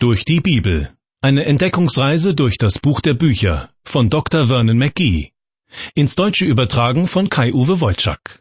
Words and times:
Durch 0.00 0.24
die 0.24 0.38
Bibel. 0.38 0.96
Eine 1.22 1.44
Entdeckungsreise 1.44 2.32
durch 2.32 2.56
das 2.56 2.78
Buch 2.78 3.00
der 3.00 3.14
Bücher 3.14 3.68
von 3.82 4.10
Dr. 4.10 4.46
Vernon 4.46 4.78
McGee. 4.78 5.32
Ins 5.92 6.14
Deutsche 6.14 6.44
übertragen 6.44 7.08
von 7.08 7.28
Kai-Uwe 7.28 7.80
Wolczak. 7.80 8.40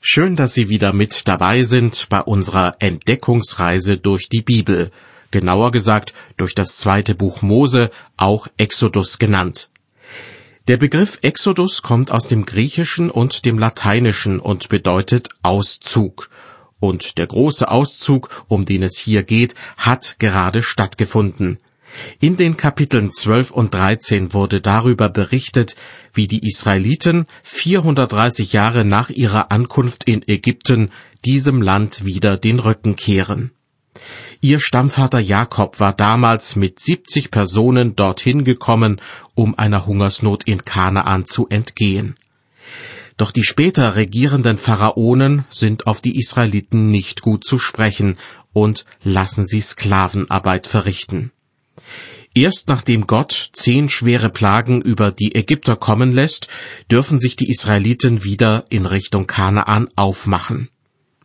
Schön, 0.00 0.34
dass 0.34 0.54
Sie 0.54 0.70
wieder 0.70 0.94
mit 0.94 1.28
dabei 1.28 1.62
sind 1.62 2.06
bei 2.08 2.22
unserer 2.22 2.76
Entdeckungsreise 2.78 3.98
durch 3.98 4.30
die 4.30 4.40
Bibel. 4.40 4.90
Genauer 5.30 5.72
gesagt 5.72 6.14
durch 6.38 6.54
das 6.54 6.78
zweite 6.78 7.14
Buch 7.14 7.42
Mose, 7.42 7.90
auch 8.16 8.48
Exodus 8.56 9.18
genannt. 9.18 9.68
Der 10.68 10.78
Begriff 10.78 11.18
Exodus 11.20 11.82
kommt 11.82 12.10
aus 12.10 12.28
dem 12.28 12.46
Griechischen 12.46 13.10
und 13.10 13.44
dem 13.44 13.58
Lateinischen 13.58 14.40
und 14.40 14.70
bedeutet 14.70 15.28
Auszug 15.42 16.30
und 16.84 17.16
der 17.16 17.26
große 17.26 17.68
Auszug, 17.68 18.44
um 18.46 18.66
den 18.66 18.82
es 18.82 18.98
hier 18.98 19.22
geht, 19.22 19.54
hat 19.78 20.16
gerade 20.18 20.62
stattgefunden. 20.62 21.58
In 22.20 22.36
den 22.36 22.56
Kapiteln 22.56 23.10
12 23.10 23.52
und 23.52 23.72
13 23.72 24.34
wurde 24.34 24.60
darüber 24.60 25.08
berichtet, 25.08 25.76
wie 26.12 26.28
die 26.28 26.46
Israeliten 26.46 27.26
430 27.44 28.52
Jahre 28.52 28.84
nach 28.84 29.10
ihrer 29.10 29.50
Ankunft 29.50 30.04
in 30.04 30.26
Ägypten 30.28 30.90
diesem 31.24 31.62
Land 31.62 32.04
wieder 32.04 32.36
den 32.36 32.58
Rücken 32.58 32.96
kehren. 32.96 33.52
Ihr 34.40 34.60
Stammvater 34.60 35.20
Jakob 35.20 35.80
war 35.80 35.94
damals 35.94 36.56
mit 36.56 36.80
70 36.80 37.30
Personen 37.30 37.96
dorthin 37.96 38.44
gekommen, 38.44 39.00
um 39.34 39.56
einer 39.56 39.86
Hungersnot 39.86 40.44
in 40.44 40.64
Kanaan 40.64 41.24
zu 41.24 41.48
entgehen. 41.48 42.16
Doch 43.16 43.30
die 43.30 43.44
später 43.44 43.94
regierenden 43.94 44.58
Pharaonen 44.58 45.44
sind 45.48 45.86
auf 45.86 46.00
die 46.00 46.18
Israeliten 46.18 46.90
nicht 46.90 47.22
gut 47.22 47.44
zu 47.44 47.58
sprechen 47.58 48.16
und 48.52 48.84
lassen 49.02 49.46
sie 49.46 49.60
Sklavenarbeit 49.60 50.66
verrichten. 50.66 51.30
Erst 52.34 52.68
nachdem 52.68 53.06
Gott 53.06 53.50
zehn 53.52 53.88
schwere 53.88 54.28
Plagen 54.28 54.82
über 54.82 55.12
die 55.12 55.36
Ägypter 55.36 55.76
kommen 55.76 56.12
lässt, 56.12 56.48
dürfen 56.90 57.20
sich 57.20 57.36
die 57.36 57.48
Israeliten 57.48 58.24
wieder 58.24 58.64
in 58.70 58.86
Richtung 58.86 59.28
Kanaan 59.28 59.88
aufmachen. 59.94 60.68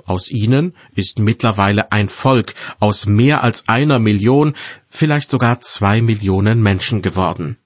Aus 0.10 0.30
ihnen 0.30 0.74
ist 0.96 1.20
mittlerweile 1.20 1.92
ein 1.92 2.10
Volk 2.10 2.56
aus 2.80 3.06
mehr 3.06 3.44
als 3.44 3.68
einer 3.68 4.00
Million, 4.00 4.56
vielleicht 4.88 5.30
sogar 5.30 5.62
zwei 5.62 6.02
Millionen 6.02 6.62
Menschen 6.64 7.04
geworden. 7.04 7.59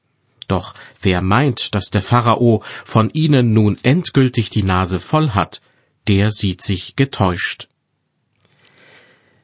Doch 0.54 0.76
wer 1.02 1.24
meint, 1.24 1.74
dass 1.74 1.90
der 1.90 2.04
Pharao 2.04 2.62
von 2.86 3.10
ihnen 3.10 3.54
nun 3.54 3.76
endgültig 3.82 4.52
die 4.52 4.62
Nase 4.62 5.00
voll 5.00 5.32
hat, 5.32 5.64
der 6.08 6.30
sieht 6.30 6.62
sich 6.62 6.96
getäuscht. 6.96 7.70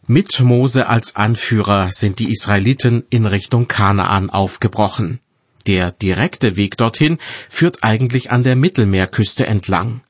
Mit 0.06 0.40
Mose 0.40 0.86
als 0.86 1.16
Anführer 1.16 1.90
sind 1.90 2.20
die 2.20 2.30
Israeliten 2.30 3.06
in 3.10 3.26
Richtung 3.26 3.68
Kanaan 3.68 4.30
aufgebrochen. 4.30 5.20
Der 5.66 5.92
direkte 5.94 6.56
Weg 6.58 6.78
dorthin 6.78 7.18
führt 7.50 7.84
eigentlich 7.84 8.30
an 8.30 8.44
der 8.44 8.56
Mittelmeerküste 8.56 9.48
entlang. 9.48 10.02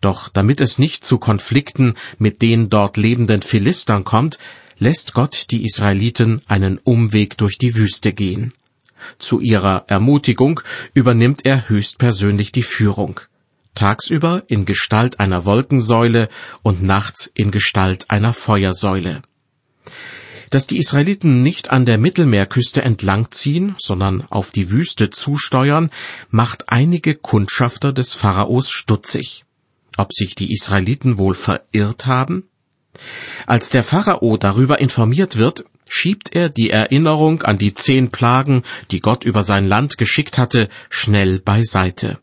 Doch 0.00 0.28
damit 0.28 0.60
es 0.60 0.80
nicht 0.80 1.04
zu 1.04 1.18
Konflikten 1.18 1.94
mit 2.18 2.42
den 2.42 2.70
dort 2.70 2.96
lebenden 2.96 3.42
Philistern 3.42 4.02
kommt, 4.02 4.40
lässt 4.78 5.14
Gott 5.14 5.52
die 5.52 5.64
Israeliten 5.64 6.42
einen 6.48 6.78
Umweg 6.78 7.38
durch 7.38 7.56
die 7.56 7.76
Wüste 7.76 8.12
gehen. 8.12 8.52
Zu 9.18 9.40
ihrer 9.40 9.84
Ermutigung 9.88 10.60
übernimmt 10.94 11.44
er 11.44 11.68
höchstpersönlich 11.68 12.52
die 12.52 12.62
Führung. 12.62 13.20
Tagsüber 13.74 14.42
in 14.48 14.64
Gestalt 14.64 15.20
einer 15.20 15.44
Wolkensäule 15.44 16.28
und 16.62 16.82
nachts 16.82 17.30
in 17.34 17.50
Gestalt 17.50 18.10
einer 18.10 18.34
Feuersäule. 18.34 19.22
Dass 20.50 20.66
die 20.66 20.78
Israeliten 20.78 21.42
nicht 21.42 21.70
an 21.70 21.86
der 21.86 21.96
Mittelmeerküste 21.96 22.82
entlangziehen, 22.82 23.76
sondern 23.78 24.26
auf 24.30 24.50
die 24.50 24.70
Wüste 24.70 25.10
zusteuern, 25.10 25.90
macht 26.30 26.68
einige 26.68 27.14
Kundschafter 27.14 27.92
des 27.92 28.14
Pharaos 28.14 28.70
stutzig. 28.70 29.44
Ob 29.96 30.12
sich 30.12 30.34
die 30.34 30.52
Israeliten 30.52 31.18
wohl 31.18 31.34
verirrt 31.34 32.06
haben? 32.06 32.48
Als 33.46 33.70
der 33.70 33.84
Pharao 33.84 34.36
darüber 34.36 34.80
informiert 34.80 35.36
wird, 35.36 35.64
schiebt 35.90 36.34
er 36.34 36.48
die 36.48 36.70
Erinnerung 36.70 37.42
an 37.42 37.58
die 37.58 37.74
zehn 37.74 38.10
Plagen, 38.10 38.62
die 38.90 39.00
Gott 39.00 39.24
über 39.24 39.42
sein 39.42 39.66
Land 39.66 39.98
geschickt 39.98 40.38
hatte, 40.38 40.68
schnell 40.88 41.40
beiseite. 41.40 42.20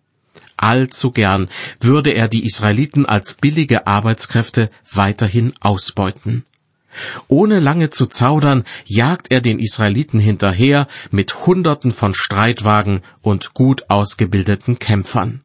Allzu 0.55 1.11
gern 1.11 1.49
würde 1.79 2.11
er 2.11 2.29
die 2.29 2.45
Israeliten 2.45 3.05
als 3.05 3.35
billige 3.35 3.85
Arbeitskräfte 3.85 4.69
weiterhin 4.91 5.53
ausbeuten. 5.59 6.45
Ohne 7.27 7.59
lange 7.59 7.91
zu 7.91 8.07
zaudern, 8.07 8.63
jagt 8.85 9.31
er 9.31 9.41
den 9.41 9.59
Israeliten 9.59 10.19
hinterher 10.19 10.87
mit 11.11 11.45
Hunderten 11.45 11.91
von 11.91 12.15
Streitwagen 12.15 13.01
und 13.21 13.53
gut 13.53 13.89
ausgebildeten 13.89 14.79
Kämpfern. 14.79 15.41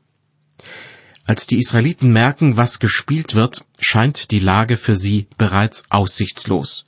Als 1.27 1.47
die 1.47 1.59
Israeliten 1.59 2.13
merken, 2.13 2.57
was 2.57 2.79
gespielt 2.79 3.35
wird, 3.35 3.65
scheint 3.79 4.31
die 4.31 4.39
Lage 4.39 4.77
für 4.77 4.97
sie 4.97 5.27
bereits 5.37 5.83
aussichtslos. 5.91 6.87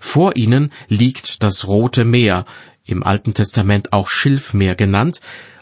Vor 0.00 0.36
ihnen 0.36 0.72
liegt 0.88 1.42
das 1.42 1.66
Rote 1.66 2.04
Meer, 2.04 2.44
im 2.84 3.02
Alten 3.02 3.34
Testament 3.34 3.92
auch 3.92 4.08
Schilfmeer 4.08 4.74
genannt, 4.74 5.20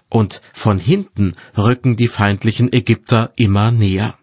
und 0.09 0.41
von 0.53 0.79
hinten 0.79 1.35
rücken 1.57 1.97
die 1.97 2.09
feindlichen 2.09 2.73
Ägypter 2.73 3.33
immer 3.37 3.71
näher. 3.71 4.15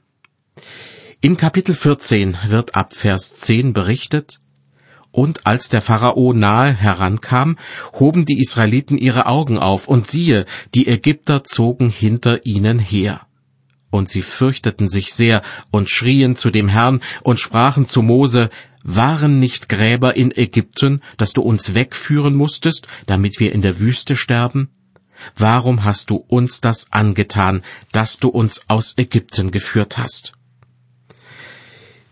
In 1.22 1.38
Kapitel 1.38 1.76
14 1.76 2.38
wird 2.48 2.76
ab 2.76 2.96
Vers 2.96 3.36
10 3.36 3.74
berichtet, 3.74 4.40
und 5.12 5.48
als 5.48 5.70
der 5.70 5.82
Pharao 5.82 6.34
nahe 6.34 6.74
herankam, 6.74 7.58
hoben 7.94 8.26
die 8.26 8.42
Israeliten 8.42 8.98
ihre 8.98 9.28
Augen 9.28 9.58
auf, 9.58 9.88
und 9.88 10.08
siehe, 10.08 10.46
die 10.74 10.88
Ägypter 10.88 11.44
zogen 11.44 11.90
hinter 11.90 12.46
ihnen 12.46 12.80
her. 12.80 13.22
Und 13.92 14.10
sie 14.10 14.24
fürchteten 14.24 14.90
sich 14.90 15.14
sehr 15.14 15.42
und 15.72 15.90
schrien 15.90 16.36
zu 16.36 16.52
dem 16.52 16.68
Herrn 16.68 17.02
und 17.24 17.40
sprachen 17.40 17.88
zu 17.88 18.02
Mose, 18.02 18.50
waren 18.86 19.40
nicht 19.40 19.68
Gräber 19.68 20.16
in 20.16 20.32
Ägypten, 20.32 21.02
dass 21.18 21.34
du 21.34 21.42
uns 21.42 21.74
wegführen 21.74 22.36
musstest, 22.36 22.88
damit 23.08 23.40
wir 23.40 23.52
in 23.52 23.64
der 23.64 23.80
Wüste 23.80 24.16
sterben? 24.16 24.70
Warum 25.36 25.84
hast 25.84 26.12
du 26.12 26.18
uns 26.18 26.62
das 26.62 26.92
angetan, 26.92 27.64
dass 27.92 28.20
du 28.20 28.30
uns 28.30 28.62
aus 28.68 28.94
Ägypten 28.96 29.50
geführt 29.50 29.98
hast? 29.98 30.34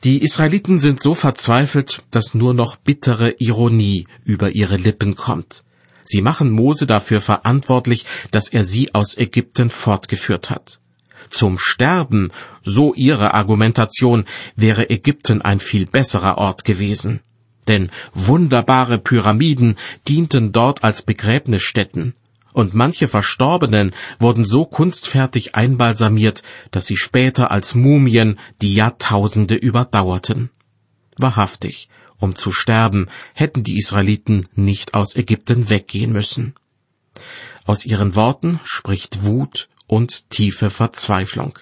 Die 0.04 0.22
Israeliten 0.24 0.80
sind 0.80 1.00
so 1.00 1.14
verzweifelt, 1.14 2.04
dass 2.10 2.34
nur 2.34 2.56
noch 2.56 2.76
bittere 2.76 3.36
Ironie 3.38 4.08
über 4.26 4.52
ihre 4.52 4.78
Lippen 4.78 5.16
kommt. 5.16 5.64
Sie 6.04 6.22
machen 6.22 6.50
Mose 6.50 6.88
dafür 6.88 7.22
verantwortlich, 7.22 8.06
dass 8.32 8.50
er 8.50 8.66
sie 8.66 8.94
aus 8.96 9.16
Ägypten 9.16 9.70
fortgeführt 9.70 10.50
hat 10.50 10.80
zum 11.30 11.58
Sterben, 11.58 12.32
so 12.64 12.94
ihre 12.94 13.34
Argumentation, 13.34 14.26
wäre 14.56 14.90
Ägypten 14.90 15.42
ein 15.42 15.60
viel 15.60 15.86
besserer 15.86 16.38
Ort 16.38 16.66
gewesen. 16.66 17.22
Denn 17.68 17.90
wunderbare 18.14 18.98
Pyramiden 18.98 19.76
dienten 20.08 20.52
dort 20.52 20.84
als 20.84 21.02
Begräbnisstätten, 21.02 22.14
und 22.54 22.76
manche 22.76 23.08
Verstorbenen 23.08 23.96
wurden 24.20 24.46
so 24.46 24.66
kunstfertig 24.66 25.56
einbalsamiert, 25.56 26.44
dass 26.72 26.86
sie 26.86 26.98
später 26.98 27.52
als 27.52 27.74
Mumien 27.74 28.40
die 28.62 28.76
Jahrtausende 28.76 29.56
überdauerten. 29.56 30.52
Wahrhaftig, 31.18 31.90
um 32.20 32.36
zu 32.36 32.52
sterben, 32.52 33.08
hätten 33.34 33.64
die 33.64 33.78
Israeliten 33.78 34.48
nicht 34.56 34.94
aus 34.94 35.16
Ägypten 35.16 35.70
weggehen 35.70 36.14
müssen. 36.14 36.54
Aus 37.66 37.86
ihren 37.86 38.16
Worten 38.16 38.60
spricht 38.64 39.24
Wut 39.24 39.68
und 39.94 40.32
tiefe 40.32 40.72
Verzweiflung. 40.72 41.60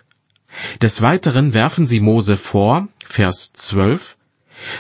Des 0.82 1.02
Weiteren 1.02 1.54
werfen 1.54 1.86
sie 1.86 2.00
Mose 2.00 2.38
vor, 2.38 2.88
Vers 3.06 3.52
12, 3.52 4.16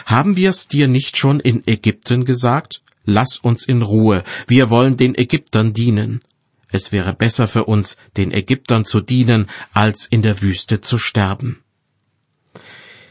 haben 0.06 0.38
wir's 0.38 0.69
dir 0.69 0.88
nicht 0.88 1.17
schon 1.17 1.41
in 1.41 1.67
Ägypten 1.67 2.23
gesagt? 2.23 2.81
Lass 3.03 3.38
uns 3.38 3.66
in 3.66 3.81
Ruhe, 3.81 4.23
wir 4.47 4.70
wollen 4.70 4.96
den 4.96 5.16
Ägyptern 5.16 5.73
dienen. 5.73 6.22
Es 6.70 6.93
wäre 6.93 7.14
besser 7.14 7.49
für 7.49 7.66
uns, 7.66 7.97
den 8.16 8.31
Ägyptern 8.31 8.85
zu 8.85 9.02
dienen, 9.02 9.47
als 9.73 10.05
in 10.05 10.22
der 10.22 10.41
Wüste 10.41 10.79
zu 10.79 10.97
sterben. 10.97 11.61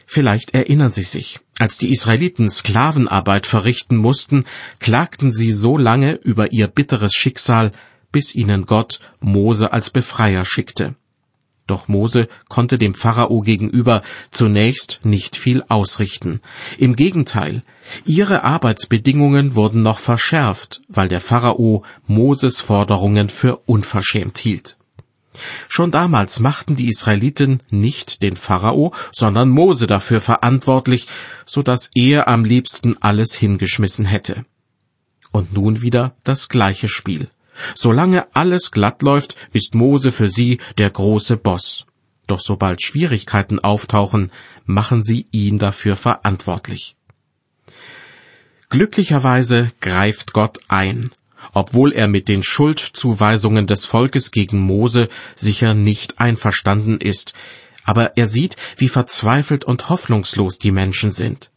Vielleicht 0.07 0.55
erinnern 0.55 0.91
Sie 0.91 1.03
sich, 1.03 1.39
als 1.59 1.77
die 1.77 1.91
Israeliten 1.91 2.49
Sklavenarbeit 2.49 3.47
verrichten 3.47 3.97
mussten, 3.97 4.45
klagten 4.79 5.35
sie 5.35 5.53
so 5.53 5.77
lange 5.77 6.15
über 6.15 6.51
ihr 6.53 6.67
bitteres 6.67 7.13
Schicksal, 7.13 7.73
bis 8.13 8.35
ihnen 8.35 8.67
Gott 8.67 9.01
Mose 9.21 9.73
als 9.73 9.91
Befreier 9.91 10.45
schickte. 10.45 10.95
Doch 11.71 11.87
Mose 11.87 12.27
konnte 12.49 12.79
dem 12.79 12.95
Pharao 12.95 13.43
gegenüber 13.43 14.03
zunächst 14.33 14.99
nicht 15.05 15.37
viel 15.37 15.63
ausrichten. 15.69 16.41
Im 16.79 16.97
Gegenteil, 16.97 17.63
ihre 18.05 18.43
Arbeitsbedingungen 18.43 19.55
wurden 19.55 19.83
noch 19.83 20.01
verschärft, 20.01 20.81
weil 20.89 21.09
der 21.09 21.21
Pharao 21.21 21.85
Moses 22.09 22.61
Forderungen 22.61 23.29
für 23.29 23.59
unverschämt 23.67 24.39
hielt. 24.39 24.79
Schon 25.69 25.93
damals 25.93 26.41
machten 26.41 26.75
die 26.75 26.89
Israeliten 26.89 27.63
nicht 27.71 28.23
den 28.23 28.37
Pharao, 28.37 28.93
sondern 29.13 29.49
Mose 29.49 29.87
dafür 29.87 30.21
verantwortlich, 30.21 31.07
so 31.47 31.63
dass 31.63 31.91
er 31.95 32.27
am 32.27 32.45
liebsten 32.45 32.97
alles 33.01 33.35
hingeschmissen 33.35 34.07
hätte. 34.07 34.45
Und 35.31 35.53
nun 35.53 35.83
wieder 35.83 36.17
das 36.25 36.49
gleiche 36.49 36.89
Spiel. 36.89 37.31
Solange 37.75 38.35
alles 38.35 38.71
glatt 38.71 39.03
läuft, 39.03 39.37
ist 39.53 39.75
Mose 39.75 40.13
für 40.13 40.29
sie 40.29 40.59
der 40.79 40.91
große 40.91 41.37
Boss. 41.37 41.87
Doch 42.27 42.41
sobald 42.41 42.83
Schwierigkeiten 42.83 43.59
auftauchen, 43.59 44.31
machen 44.65 45.03
sie 45.03 45.27
ihn 45.33 45.59
dafür 45.59 45.97
verantwortlich. 45.97 46.97
Glücklicherweise 48.69 49.73
greift 49.81 50.33
Gott 50.33 50.61
ein, 50.69 51.11
obwohl 51.53 51.93
er 51.93 52.07
mit 52.07 52.29
den 52.29 52.45
Schuldzuweisungen 52.45 53.67
des 53.67 53.85
Volkes 53.85 54.31
gegen 54.31 54.61
Mose 54.61 55.09
sicher 55.35 55.75
nicht 55.75 56.21
einverstanden 56.21 56.99
ist, 56.99 57.33
aber 57.85 58.17
er 58.17 58.29
sieht, 58.29 58.57
wie 58.77 58.89
verzweifelt 58.89 59.65
und 59.65 59.89
hoffnungslos 59.89 60.61
die 60.61 60.71
Menschen 60.71 61.11
sind. 61.11 61.51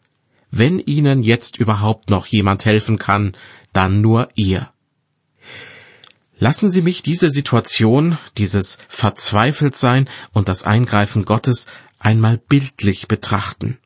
Wenn 0.49 0.79
ihnen 0.79 1.21
jetzt 1.21 1.57
überhaupt 1.57 2.09
noch 2.09 2.25
jemand 2.25 2.65
helfen 2.65 2.97
kann, 2.97 3.37
dann 3.73 4.01
nur 4.01 4.29
ihr. 4.33 4.72
Lassen 6.39 6.71
Sie 6.71 6.81
mich 6.81 7.03
diese 7.03 7.29
Situation, 7.29 8.17
dieses 8.37 8.79
Verzweifeltsein 8.87 10.09
und 10.31 10.49
das 10.49 10.63
Eingreifen 10.63 11.25
Gottes 11.25 11.67
einmal 11.99 12.37
bildlich 12.37 13.07
betrachten. 13.07 13.77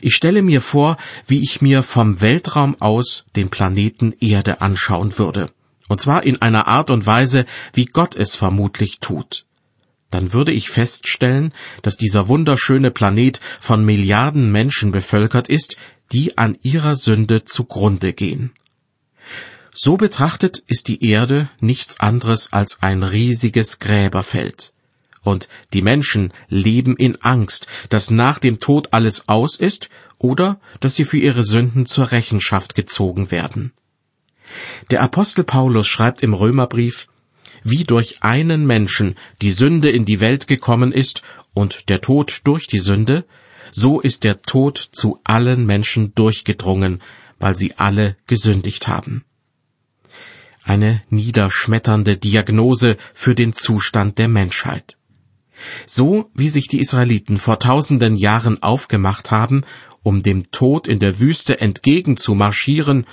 Ich 0.00 0.14
stelle 0.14 0.42
mir 0.42 0.60
vor, 0.60 0.96
wie 1.26 1.42
ich 1.42 1.62
mir 1.62 1.82
vom 1.82 2.20
Weltraum 2.20 2.76
aus 2.80 3.24
den 3.36 3.50
Planeten 3.50 4.12
Erde 4.20 4.60
anschauen 4.60 5.18
würde. 5.18 5.50
Und 5.88 6.00
zwar 6.00 6.24
in 6.24 6.40
einer 6.40 6.66
Art 6.68 6.90
und 6.90 7.06
Weise, 7.06 7.44
wie 7.72 7.86
Gott 7.86 8.16
es 8.16 8.36
vermutlich 8.36 9.00
tut. 9.00 9.46
Dann 10.10 10.32
würde 10.32 10.52
ich 10.52 10.68
feststellen, 10.68 11.54
dass 11.82 11.96
dieser 11.96 12.28
wunderschöne 12.28 12.90
Planet 12.90 13.40
von 13.60 13.84
Milliarden 13.84 14.52
Menschen 14.52 14.92
bevölkert 14.92 15.48
ist, 15.48 15.76
die 16.12 16.36
an 16.36 16.58
ihrer 16.62 16.96
Sünde 16.96 17.44
zugrunde 17.44 18.12
gehen. 18.12 18.52
So 19.74 19.96
betrachtet 19.96 20.62
ist 20.66 20.88
die 20.88 21.02
Erde 21.02 21.48
nichts 21.58 21.98
anderes 21.98 22.52
als 22.52 22.82
ein 22.82 23.02
riesiges 23.02 23.78
Gräberfeld. 23.78 24.74
Und 25.22 25.48
die 25.72 25.80
Menschen 25.80 26.32
leben 26.48 26.94
in 26.96 27.22
Angst, 27.22 27.66
dass 27.88 28.10
nach 28.10 28.38
dem 28.38 28.60
Tod 28.60 28.92
alles 28.92 29.28
aus 29.28 29.58
ist 29.58 29.88
oder 30.18 30.60
dass 30.80 30.96
sie 30.96 31.06
für 31.06 31.16
ihre 31.16 31.42
Sünden 31.42 31.86
zur 31.86 32.12
Rechenschaft 32.12 32.74
gezogen 32.74 33.30
werden. 33.30 33.72
Der 34.90 35.00
Apostel 35.00 35.44
Paulus 35.44 35.88
schreibt 35.88 36.22
im 36.22 36.34
Römerbrief, 36.34 37.06
wie 37.64 37.84
durch 37.84 38.22
einen 38.22 38.66
Menschen 38.66 39.14
die 39.40 39.52
Sünde 39.52 39.88
in 39.88 40.04
die 40.04 40.20
Welt 40.20 40.48
gekommen 40.48 40.92
ist 40.92 41.22
und 41.54 41.88
der 41.88 42.02
Tod 42.02 42.42
durch 42.44 42.66
die 42.66 42.80
Sünde, 42.80 43.24
so 43.70 44.00
ist 44.00 44.24
der 44.24 44.42
Tod 44.42 44.76
zu 44.76 45.20
allen 45.24 45.64
Menschen 45.64 46.14
durchgedrungen, 46.14 47.00
weil 47.38 47.56
sie 47.56 47.78
alle 47.78 48.18
gesündigt 48.26 48.86
haben 48.86 49.24
eine 50.64 51.02
niederschmetternde 51.10 52.16
Diagnose 52.16 52.96
für 53.14 53.34
den 53.34 53.52
Zustand 53.52 54.18
der 54.18 54.28
Menschheit. 54.28 54.96
So 55.86 56.30
wie 56.34 56.48
sich 56.48 56.68
die 56.68 56.80
Israeliten 56.80 57.38
vor 57.38 57.58
tausenden 57.58 58.16
Jahren 58.16 58.62
aufgemacht 58.62 59.30
haben, 59.30 59.62
um 60.02 60.22
dem 60.22 60.50
Tod 60.50 60.88
in 60.88 60.98
der 60.98 61.20
Wüste 61.20 61.60
entgegen 61.60 62.16
zu 62.16 62.34
marschieren, 62.34 63.06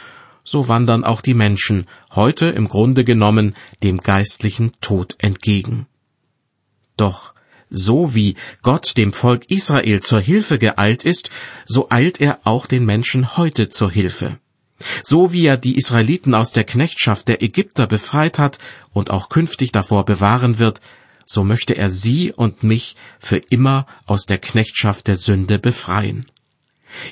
so 0.44 0.68
wandern 0.68 1.04
auch 1.04 1.22
die 1.22 1.36
Menschen 1.36 1.86
heute 2.12 2.48
im 2.48 2.68
Grunde 2.68 3.04
genommen 3.04 3.56
dem 3.84 4.00
geistlichen 4.00 4.72
Tod 4.82 5.16
entgegen. 5.20 5.86
Doch 6.98 7.34
so 7.70 8.16
wie 8.16 8.36
Gott 8.64 8.98
dem 8.98 9.14
Volk 9.14 9.52
Israel 9.52 10.00
zur 10.02 10.20
Hilfe 10.20 10.58
geeilt 10.58 11.06
ist, 11.06 11.30
so 11.66 11.88
eilt 11.92 12.20
er 12.20 12.40
auch 12.44 12.66
den 12.66 12.84
Menschen 12.84 13.38
heute 13.38 13.70
zur 13.70 13.92
Hilfe. 13.92 14.40
So 15.04 15.34
wie 15.34 15.46
er 15.46 15.58
die 15.58 15.78
Israeliten 15.78 16.34
aus 16.34 16.52
der 16.52 16.64
Knechtschaft 16.64 17.28
der 17.28 17.42
Ägypter 17.42 17.88
befreit 17.88 18.40
hat 18.40 18.60
und 18.94 19.10
auch 19.10 19.30
künftig 19.30 19.72
davor 19.72 20.06
bewahren 20.06 20.60
wird, 20.60 20.82
so 21.26 21.44
möchte 21.44 21.76
er 21.76 21.90
sie 21.90 22.32
und 22.32 22.64
mich 22.64 22.96
für 23.20 23.38
immer 23.38 23.86
aus 24.06 24.26
der 24.26 24.40
Knechtschaft 24.40 25.08
der 25.08 25.16
Sünde 25.16 25.60
befreien. 25.60 26.26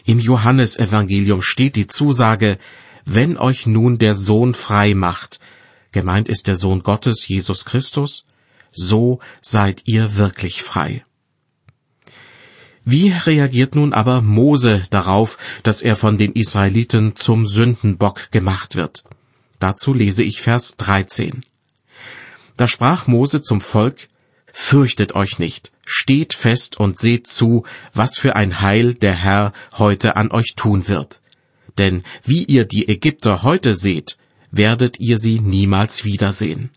Im 0.05 0.19
Johannesevangelium 0.19 1.41
steht 1.41 1.75
die 1.75 1.87
Zusage, 1.87 2.57
wenn 3.05 3.37
euch 3.37 3.67
nun 3.67 3.99
der 3.99 4.15
Sohn 4.15 4.53
frei 4.53 4.95
macht, 4.95 5.39
gemeint 5.91 6.29
ist 6.29 6.47
der 6.47 6.55
Sohn 6.55 6.83
Gottes, 6.83 7.27
Jesus 7.27 7.63
Christus, 7.63 8.25
so 8.71 9.19
seid 9.41 9.83
ihr 9.85 10.17
wirklich 10.17 10.63
frei. 10.63 11.05
Wie 12.89 13.09
reagiert 13.09 13.75
nun 13.75 13.91
aber 13.91 14.21
Mose 14.21 14.81
darauf, 14.91 15.37
dass 15.61 15.81
er 15.81 15.97
von 15.97 16.17
den 16.17 16.31
Israeliten 16.31 17.17
zum 17.17 17.45
Sündenbock 17.45 18.31
gemacht 18.31 18.77
wird? 18.77 19.03
Dazu 19.59 19.93
lese 19.93 20.23
ich 20.23 20.39
Vers 20.39 20.77
13. 20.77 21.43
Da 22.55 22.65
sprach 22.65 23.05
Mose 23.05 23.41
zum 23.41 23.59
Volk, 23.59 24.07
Fürchtet 24.53 25.15
euch 25.15 25.37
nicht, 25.37 25.73
steht 25.85 26.33
fest 26.33 26.79
und 26.79 26.97
seht 26.97 27.27
zu, 27.27 27.65
was 27.93 28.17
für 28.17 28.37
ein 28.37 28.61
Heil 28.61 28.93
der 28.93 29.15
Herr 29.15 29.51
heute 29.73 30.15
an 30.15 30.31
euch 30.31 30.53
tun 30.55 30.87
wird. 30.87 31.21
Denn 31.77 32.03
wie 32.23 32.45
ihr 32.45 32.63
die 32.63 32.87
Ägypter 32.87 33.43
heute 33.43 33.75
seht, 33.75 34.17
werdet 34.49 34.97
ihr 35.01 35.19
sie 35.19 35.41
niemals 35.41 36.05
wiedersehen. 36.05 36.69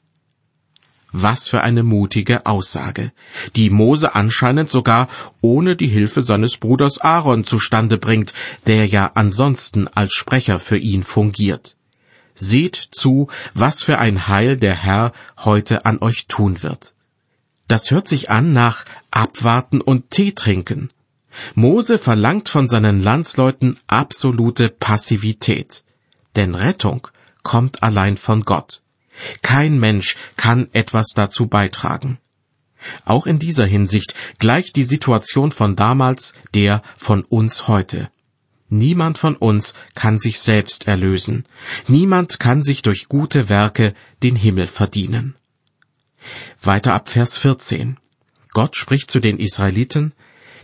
Was 1.13 1.49
für 1.49 1.63
eine 1.63 1.83
mutige 1.83 2.47
Aussage, 2.47 3.13
die 3.57 3.71
Mose 3.71 4.15
anscheinend 4.15 4.71
sogar 4.71 5.09
ohne 5.41 5.77
die 5.77 5.89
Hilfe 5.89 6.23
seines 6.23 6.57
Bruders 6.57 6.99
Aaron 6.99 7.45
zustande 7.45 7.99
bringt, 7.99 8.33
der 8.67 8.87
ja 8.87 9.11
ansonsten 9.15 9.89
als 9.89 10.13
Sprecher 10.15 10.59
für 10.59 10.79
ihn 10.79 11.03
fungiert. 11.03 11.77
Seht 12.35 12.89
zu, 12.93 13.29
was 13.55 13.83
für 13.83 13.99
ein 13.99 14.29
Heil 14.29 14.57
der 14.57 14.75
Herr 14.75 15.13
heute 15.39 15.85
an 15.85 15.99
euch 15.99 16.27
tun 16.27 16.63
wird. 16.63 16.95
Das 17.67 17.91
hört 17.91 18.09
sich 18.09 18.31
an 18.31 18.53
nach 18.53 18.85
Abwarten 19.11 19.81
und 19.81 20.11
Tee 20.11 20.33
trinken. 20.33 20.91
Mose 21.55 21.99
verlangt 21.99 22.49
von 22.49 22.69
seinen 22.69 23.01
Landsleuten 23.01 23.79
absolute 23.87 24.69
Passivität. 24.69 25.85
Denn 26.37 26.55
Rettung 26.55 27.09
kommt 27.43 27.83
allein 27.83 28.17
von 28.17 28.43
Gott. 28.43 28.80
Kein 29.43 29.79
Mensch 29.79 30.17
kann 30.37 30.69
etwas 30.73 31.09
dazu 31.15 31.47
beitragen. 31.47 32.19
Auch 33.05 33.27
in 33.27 33.39
dieser 33.39 33.67
Hinsicht 33.67 34.15
gleicht 34.39 34.77
die 34.77 34.85
Situation 34.85 35.53
von 35.53 35.77
damals 35.77 36.35
der 36.55 36.83
von 36.97 37.23
uns 37.25 37.69
heute. 37.69 38.11
Niemand 38.69 39.19
von 39.19 39.37
uns 39.37 39.75
kann 39.95 40.19
sich 40.19 40.39
selbst 40.39 40.87
erlösen. 40.87 41.45
Niemand 41.89 42.39
kann 42.39 42.63
sich 42.63 42.83
durch 42.83 43.09
gute 43.09 43.49
Werke 43.49 43.95
den 44.23 44.37
Himmel 44.37 44.69
verdienen. 44.69 45.35
Weiter 46.63 46.95
ab 46.95 47.09
Vers 47.09 47.37
14. 47.39 47.99
Gott 48.53 48.77
spricht 48.77 49.11
zu 49.11 49.21
den 49.21 49.39
Israeliten, 49.39 50.13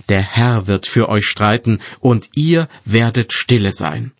Der 0.08 0.22
Herr 0.22 0.68
wird 0.68 0.86
für 0.86 1.08
euch 1.08 1.26
streiten, 1.26 1.80
und 2.00 2.30
ihr 2.34 2.68
werdet 2.84 3.32
stille 3.32 3.72
sein. 3.72 4.12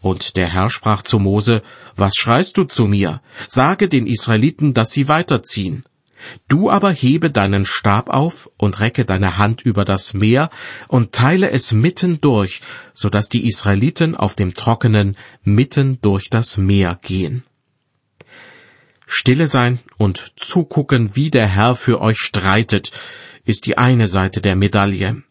Und 0.00 0.36
der 0.36 0.48
Herr 0.52 0.70
sprach 0.70 1.02
zu 1.02 1.18
Mose, 1.18 1.62
Was 1.94 2.14
schreist 2.16 2.56
du 2.56 2.64
zu 2.64 2.86
mir? 2.86 3.20
Sage 3.46 3.88
den 3.88 4.06
Israeliten, 4.06 4.72
dass 4.74 4.92
sie 4.92 5.08
weiterziehen. 5.08 5.84
Du 6.48 6.70
aber 6.70 6.90
hebe 6.90 7.30
deinen 7.30 7.64
Stab 7.64 8.10
auf 8.10 8.50
und 8.58 8.80
recke 8.80 9.04
deine 9.04 9.38
Hand 9.38 9.62
über 9.62 9.84
das 9.84 10.12
Meer 10.14 10.50
und 10.88 11.12
teile 11.12 11.50
es 11.50 11.72
mitten 11.72 12.20
durch, 12.20 12.60
so 12.92 13.08
dass 13.08 13.28
die 13.28 13.46
Israeliten 13.46 14.14
auf 14.14 14.36
dem 14.36 14.54
Trockenen 14.54 15.16
mitten 15.44 15.98
durch 16.02 16.28
das 16.28 16.56
Meer 16.58 16.98
gehen. 17.02 17.44
Stille 19.06 19.48
sein 19.48 19.80
und 19.96 20.32
zugucken, 20.36 21.16
wie 21.16 21.30
der 21.30 21.46
Herr 21.46 21.74
für 21.74 22.00
euch 22.00 22.18
streitet, 22.18 22.92
ist 23.44 23.66
die 23.66 23.76
eine 23.76 24.06
Seite 24.06 24.40
der 24.40 24.56
Medaille. 24.56 25.22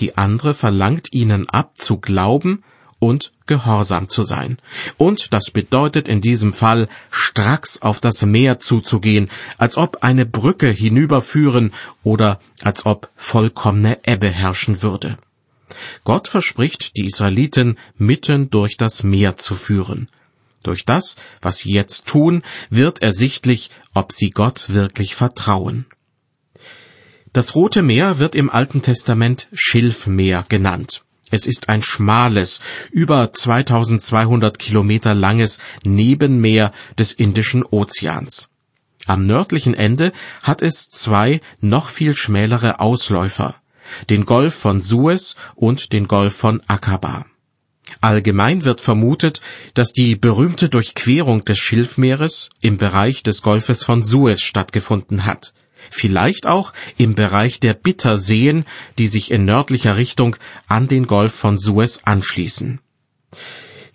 Die 0.00 0.16
andere 0.16 0.54
verlangt 0.54 1.12
ihnen 1.12 1.48
ab 1.48 1.74
zu 1.76 1.98
glauben, 1.98 2.62
und 2.98 3.32
gehorsam 3.46 4.08
zu 4.08 4.22
sein. 4.22 4.58
Und 4.96 5.32
das 5.32 5.50
bedeutet 5.50 6.08
in 6.08 6.20
diesem 6.20 6.52
Fall, 6.52 6.88
stracks 7.10 7.80
auf 7.82 8.00
das 8.00 8.22
Meer 8.22 8.58
zuzugehen, 8.58 9.30
als 9.58 9.76
ob 9.76 10.02
eine 10.02 10.26
Brücke 10.26 10.68
hinüberführen 10.68 11.72
oder 12.02 12.40
als 12.62 12.86
ob 12.86 13.08
vollkommene 13.16 13.98
Ebbe 14.04 14.28
herrschen 14.28 14.82
würde. 14.82 15.18
Gott 16.04 16.28
verspricht, 16.28 16.96
die 16.96 17.06
Israeliten 17.06 17.78
mitten 17.96 18.50
durch 18.50 18.76
das 18.76 19.02
Meer 19.02 19.36
zu 19.36 19.54
führen. 19.54 20.08
Durch 20.62 20.84
das, 20.84 21.16
was 21.40 21.58
sie 21.58 21.72
jetzt 21.72 22.06
tun, 22.06 22.42
wird 22.70 23.00
ersichtlich, 23.00 23.70
ob 23.94 24.12
sie 24.12 24.30
Gott 24.30 24.70
wirklich 24.70 25.14
vertrauen. 25.14 25.86
Das 27.32 27.54
Rote 27.54 27.82
Meer 27.82 28.18
wird 28.18 28.34
im 28.34 28.50
Alten 28.50 28.82
Testament 28.82 29.48
Schilfmeer 29.52 30.44
genannt. 30.48 31.04
Es 31.30 31.46
ist 31.46 31.68
ein 31.68 31.82
schmales, 31.82 32.60
über 32.92 33.32
2200 33.32 34.58
Kilometer 34.58 35.14
langes 35.14 35.58
Nebenmeer 35.84 36.72
des 36.98 37.12
Indischen 37.12 37.64
Ozeans. 37.64 38.48
Am 39.06 39.26
nördlichen 39.26 39.74
Ende 39.74 40.12
hat 40.42 40.62
es 40.62 40.88
zwei 40.88 41.40
noch 41.60 41.88
viel 41.88 42.14
schmälere 42.14 42.80
Ausläufer, 42.80 43.56
den 44.08 44.24
Golf 44.24 44.54
von 44.54 44.82
Suez 44.82 45.36
und 45.54 45.92
den 45.92 46.06
Golf 46.08 46.36
von 46.36 46.62
Aqaba. 46.66 47.26
Allgemein 48.00 48.64
wird 48.64 48.80
vermutet, 48.80 49.40
dass 49.74 49.92
die 49.92 50.16
berühmte 50.16 50.68
Durchquerung 50.68 51.44
des 51.44 51.58
Schilfmeeres 51.58 52.50
im 52.60 52.78
Bereich 52.78 53.22
des 53.22 53.42
Golfes 53.42 53.84
von 53.84 54.02
Suez 54.02 54.40
stattgefunden 54.40 55.24
hat. 55.24 55.54
Vielleicht 55.90 56.46
auch 56.46 56.72
im 56.96 57.14
Bereich 57.14 57.60
der 57.60 57.74
Bitterseen, 57.74 58.64
die 58.98 59.08
sich 59.08 59.30
in 59.30 59.44
nördlicher 59.44 59.96
Richtung 59.96 60.36
an 60.68 60.88
den 60.88 61.06
Golf 61.06 61.34
von 61.34 61.58
Suez 61.58 62.00
anschließen. 62.04 62.80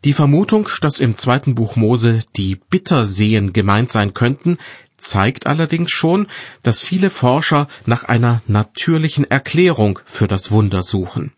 Die 0.04 0.14
Vermutung, 0.14 0.68
dass 0.82 1.00
im 1.00 1.16
zweiten 1.16 1.54
Buch 1.54 1.76
Mose 1.76 2.22
die 2.36 2.56
Bitterseen 2.56 3.54
gemeint 3.54 3.92
sein 3.92 4.14
könnten, 4.14 4.58
zeigt 4.98 5.48
allerdings 5.48 5.92
schon, 5.92 6.28
dass 6.64 6.82
viele 6.82 7.10
Forscher 7.10 7.68
nach 7.86 8.04
einer 8.06 8.42
natürlichen 8.48 9.26
Erklärung 9.26 10.00
für 10.06 10.28
das 10.28 10.52
Wunder 10.52 10.82
suchen. 10.82 11.34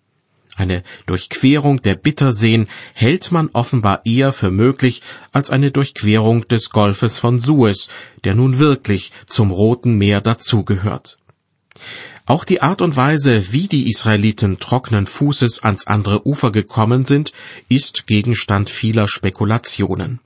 Eine 0.56 0.84
Durchquerung 1.08 1.82
der 1.82 1.96
Bitterseen 1.96 2.68
hält 2.94 3.32
man 3.32 3.50
offenbar 3.54 4.06
eher 4.06 4.34
für 4.34 4.52
möglich 4.52 5.02
als 5.32 5.50
eine 5.50 5.72
Durchquerung 5.72 6.48
des 6.48 6.70
Golfes 6.70 7.18
von 7.18 7.40
Suez, 7.40 7.90
der 8.24 8.36
nun 8.36 8.60
wirklich 8.60 9.12
zum 9.26 9.50
Roten 9.50 9.98
Meer 9.98 10.22
dazugehört. 10.22 11.18
Auch 12.26 12.46
die 12.46 12.62
Art 12.62 12.82
und 12.82 12.96
Weise, 12.96 13.52
wie 13.52 13.68
die 13.68 13.90
Israeliten 13.90 14.60
trockenen 14.60 15.08
Fußes 15.08 15.64
ans 15.64 15.88
andere 15.88 16.26
Ufer 16.26 16.52
gekommen 16.52 17.06
sind, 17.06 17.34
ist 17.68 18.08
Gegenstand 18.08 18.70
vieler 18.70 19.08
Spekulationen. 19.08 20.20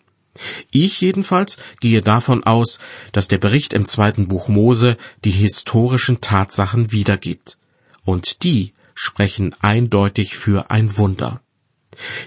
Ich 0.70 1.02
jedenfalls 1.02 1.58
gehe 1.80 2.02
davon 2.02 2.44
aus, 2.44 2.80
dass 3.14 3.28
der 3.28 3.40
Bericht 3.40 3.74
im 3.74 3.86
zweiten 3.86 4.28
Buch 4.28 4.48
Mose 4.50 4.98
die 5.26 5.32
historischen 5.32 6.22
Tatsachen 6.22 6.92
wiedergibt. 6.92 7.58
Und 8.06 8.44
die 8.44 8.74
sprechen 8.98 9.56
eindeutig 9.62 10.36
für 10.36 10.72
ein 10.72 10.98
Wunder. 10.98 11.42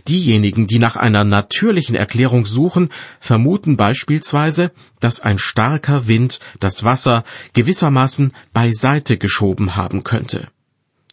Diejenigen, 0.09 0.67
die 0.67 0.79
nach 0.79 0.97
einer 0.97 1.25
natürlichen 1.25 1.95
Erklärung 1.95 2.47
suchen, 2.47 2.91
vermuten 3.21 3.77
beispielsweise, 3.77 4.73
dass 5.01 5.21
ein 5.21 5.39
starker 5.39 6.07
Wind 6.07 6.41
das 6.61 6.85
Wasser 6.85 7.25
gewissermaßen 7.53 8.33
beiseite 8.53 9.19
geschoben 9.19 9.77
haben 9.77 10.05
könnte. 10.05 10.49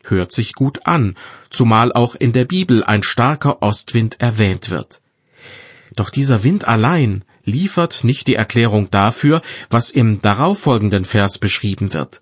Hört 0.03 0.31
sich 0.31 0.53
gut 0.53 0.85
an, 0.85 1.15
zumal 1.49 1.91
auch 1.91 2.15
in 2.15 2.33
der 2.33 2.45
Bibel 2.45 2.83
ein 2.83 3.03
starker 3.03 3.61
Ostwind 3.61 4.21
erwähnt 4.21 4.69
wird. 4.69 5.01
Doch 5.95 6.09
dieser 6.11 6.43
Wind 6.43 6.67
allein 6.67 7.23
liefert 7.43 8.03
nicht 8.03 8.27
die 8.27 8.35
Erklärung 8.35 8.89
dafür, 8.91 9.41
was 9.69 9.89
im 9.89 10.21
darauffolgenden 10.21 11.03
Vers 11.03 11.39
beschrieben 11.39 11.93
wird 11.93 12.21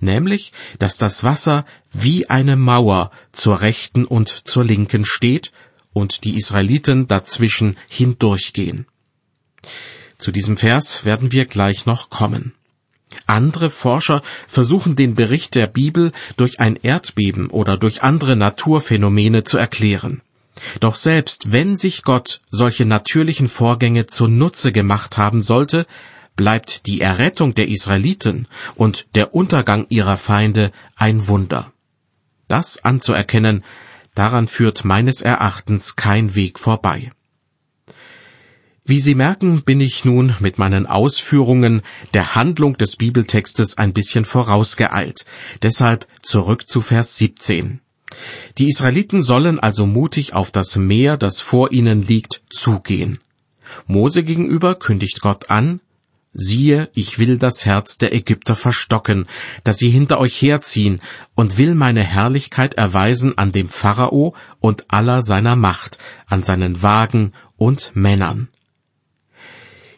nämlich, 0.00 0.52
dass 0.78 0.98
das 0.98 1.24
Wasser 1.24 1.64
wie 1.92 2.28
eine 2.28 2.56
Mauer 2.56 3.10
zur 3.32 3.60
rechten 3.60 4.04
und 4.04 4.28
zur 4.28 4.64
linken 4.64 5.04
steht 5.04 5.52
und 5.92 6.24
die 6.24 6.36
Israeliten 6.36 7.08
dazwischen 7.08 7.76
hindurchgehen. 7.88 8.86
Zu 10.18 10.32
diesem 10.32 10.56
Vers 10.56 11.04
werden 11.04 11.32
wir 11.32 11.46
gleich 11.46 11.86
noch 11.86 12.10
kommen. 12.10 12.54
Andere 13.26 13.70
Forscher 13.70 14.22
versuchen 14.46 14.96
den 14.96 15.14
Bericht 15.14 15.54
der 15.54 15.66
Bibel 15.66 16.12
durch 16.36 16.60
ein 16.60 16.76
Erdbeben 16.76 17.50
oder 17.50 17.76
durch 17.76 18.02
andere 18.02 18.36
Naturphänomene 18.36 19.44
zu 19.44 19.58
erklären. 19.58 20.22
Doch 20.80 20.94
selbst 20.94 21.52
wenn 21.52 21.76
sich 21.76 22.02
Gott 22.02 22.40
solche 22.50 22.86
natürlichen 22.86 23.48
Vorgänge 23.48 24.06
zunutze 24.06 24.72
gemacht 24.72 25.18
haben 25.18 25.42
sollte, 25.42 25.86
bleibt 26.36 26.86
die 26.86 27.00
Errettung 27.00 27.54
der 27.54 27.68
Israeliten 27.68 28.46
und 28.74 29.06
der 29.14 29.34
Untergang 29.34 29.86
ihrer 29.88 30.16
Feinde 30.16 30.70
ein 30.94 31.26
Wunder. 31.26 31.72
Das 32.48 32.84
anzuerkennen, 32.84 33.64
daran 34.14 34.46
führt 34.46 34.84
meines 34.84 35.22
Erachtens 35.22 35.96
kein 35.96 36.34
Weg 36.34 36.58
vorbei. 36.58 37.10
Wie 38.88 39.00
Sie 39.00 39.16
merken, 39.16 39.62
bin 39.62 39.80
ich 39.80 40.04
nun 40.04 40.36
mit 40.38 40.58
meinen 40.58 40.86
Ausführungen 40.86 41.82
der 42.14 42.36
Handlung 42.36 42.76
des 42.76 42.94
Bibeltextes 42.94 43.76
ein 43.78 43.92
bisschen 43.92 44.24
vorausgeeilt. 44.24 45.24
Deshalb 45.62 46.06
zurück 46.22 46.68
zu 46.68 46.80
Vers 46.82 47.16
17. 47.16 47.80
Die 48.58 48.68
Israeliten 48.68 49.22
sollen 49.22 49.58
also 49.58 49.86
mutig 49.86 50.34
auf 50.34 50.52
das 50.52 50.76
Meer, 50.76 51.16
das 51.16 51.40
vor 51.40 51.72
ihnen 51.72 52.06
liegt, 52.06 52.42
zugehen. 52.48 53.18
Mose 53.88 54.22
gegenüber 54.22 54.76
kündigt 54.76 55.20
Gott 55.20 55.50
an, 55.50 55.80
siehe, 56.36 56.90
ich 56.94 57.18
will 57.18 57.38
das 57.38 57.64
Herz 57.64 57.98
der 57.98 58.14
Ägypter 58.14 58.54
verstocken, 58.54 59.26
dass 59.64 59.78
sie 59.78 59.90
hinter 59.90 60.20
euch 60.20 60.40
herziehen, 60.40 61.00
und 61.34 61.58
will 61.58 61.74
meine 61.74 62.04
Herrlichkeit 62.04 62.74
erweisen 62.74 63.36
an 63.36 63.52
dem 63.52 63.68
Pharao 63.68 64.34
und 64.60 64.84
aller 64.88 65.22
seiner 65.22 65.56
Macht, 65.56 65.98
an 66.26 66.42
seinen 66.42 66.82
Wagen 66.82 67.32
und 67.56 67.92
Männern. 67.94 68.48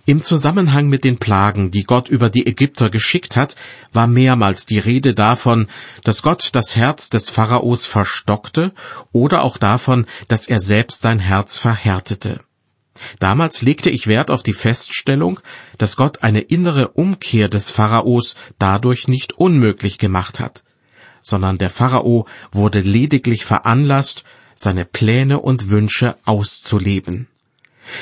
Im 0.09 0.23
Zusammenhang 0.23 0.89
mit 0.89 1.05
den 1.05 1.19
Plagen, 1.19 1.71
die 1.71 1.85
Gott 1.85 2.09
über 2.09 2.31
die 2.31 2.47
Ägypter 2.47 2.89
geschickt 2.89 3.37
hat, 3.37 3.57
war 3.93 4.07
mehrmals 4.07 4.65
die 4.65 4.79
Rede 4.79 5.13
davon, 5.13 5.67
dass 6.03 6.23
Gott 6.23 6.49
das 6.53 6.77
Herz 6.77 7.11
des 7.11 7.29
Pharaos 7.29 7.85
verstockte 7.85 8.73
oder 9.13 9.43
auch 9.43 9.59
davon, 9.59 10.07
dass 10.29 10.49
er 10.49 10.61
selbst 10.61 11.03
sein 11.03 11.19
Herz 11.19 11.59
verhärtete. 11.59 12.41
Damals 13.19 13.63
legte 13.63 13.91
ich 13.91 14.07
Wert 14.07 14.31
auf 14.31 14.43
die 14.43 14.53
Feststellung, 14.53 15.41
dass 15.77 15.97
Gott 15.97 16.23
eine 16.23 16.41
innere 16.41 16.89
Umkehr 16.89 17.49
des 17.49 17.71
Pharaos 17.71 18.37
dadurch 18.59 19.09
nicht 19.09 19.33
unmöglich 19.33 19.99
gemacht 19.99 20.41
hat, 20.41 20.65
sondern 21.23 21.59
der 21.59 21.71
Pharao 21.71 22.27
wurde 22.53 22.81
lediglich 22.81 23.45
veranlasst, 23.45 24.25
seine 24.57 24.85
Pläne 24.85 25.41
und 25.41 25.71
Wünsche 25.71 26.17
auszuleben. 26.25 27.29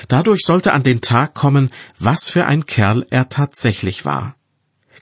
Dadurch 0.09 0.43
sollte 0.45 0.73
an 0.73 0.83
den 0.83 1.01
Tag 1.01 1.35
kommen, 1.35 1.71
was 1.99 2.29
für 2.29 2.47
ein 2.47 2.67
Kerl 2.67 3.07
er 3.11 3.29
tatsächlich 3.29 4.05
war. 4.05 4.35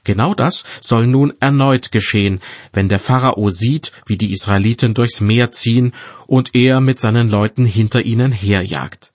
Genau 0.04 0.34
das 0.34 0.64
soll 0.82 1.06
nun 1.06 1.32
erneut 1.40 1.90
geschehen, 1.90 2.40
wenn 2.74 2.90
der 2.90 2.98
Pharao 2.98 3.48
sieht, 3.48 3.90
wie 4.06 4.18
die 4.18 4.32
Israeliten 4.32 4.92
durchs 4.92 5.22
Meer 5.22 5.50
ziehen 5.50 5.92
und 6.26 6.54
er 6.54 6.80
mit 6.80 7.00
seinen 7.00 7.30
Leuten 7.30 7.64
hinter 7.64 8.02
ihnen 8.02 8.30
herjagt. 8.30 9.13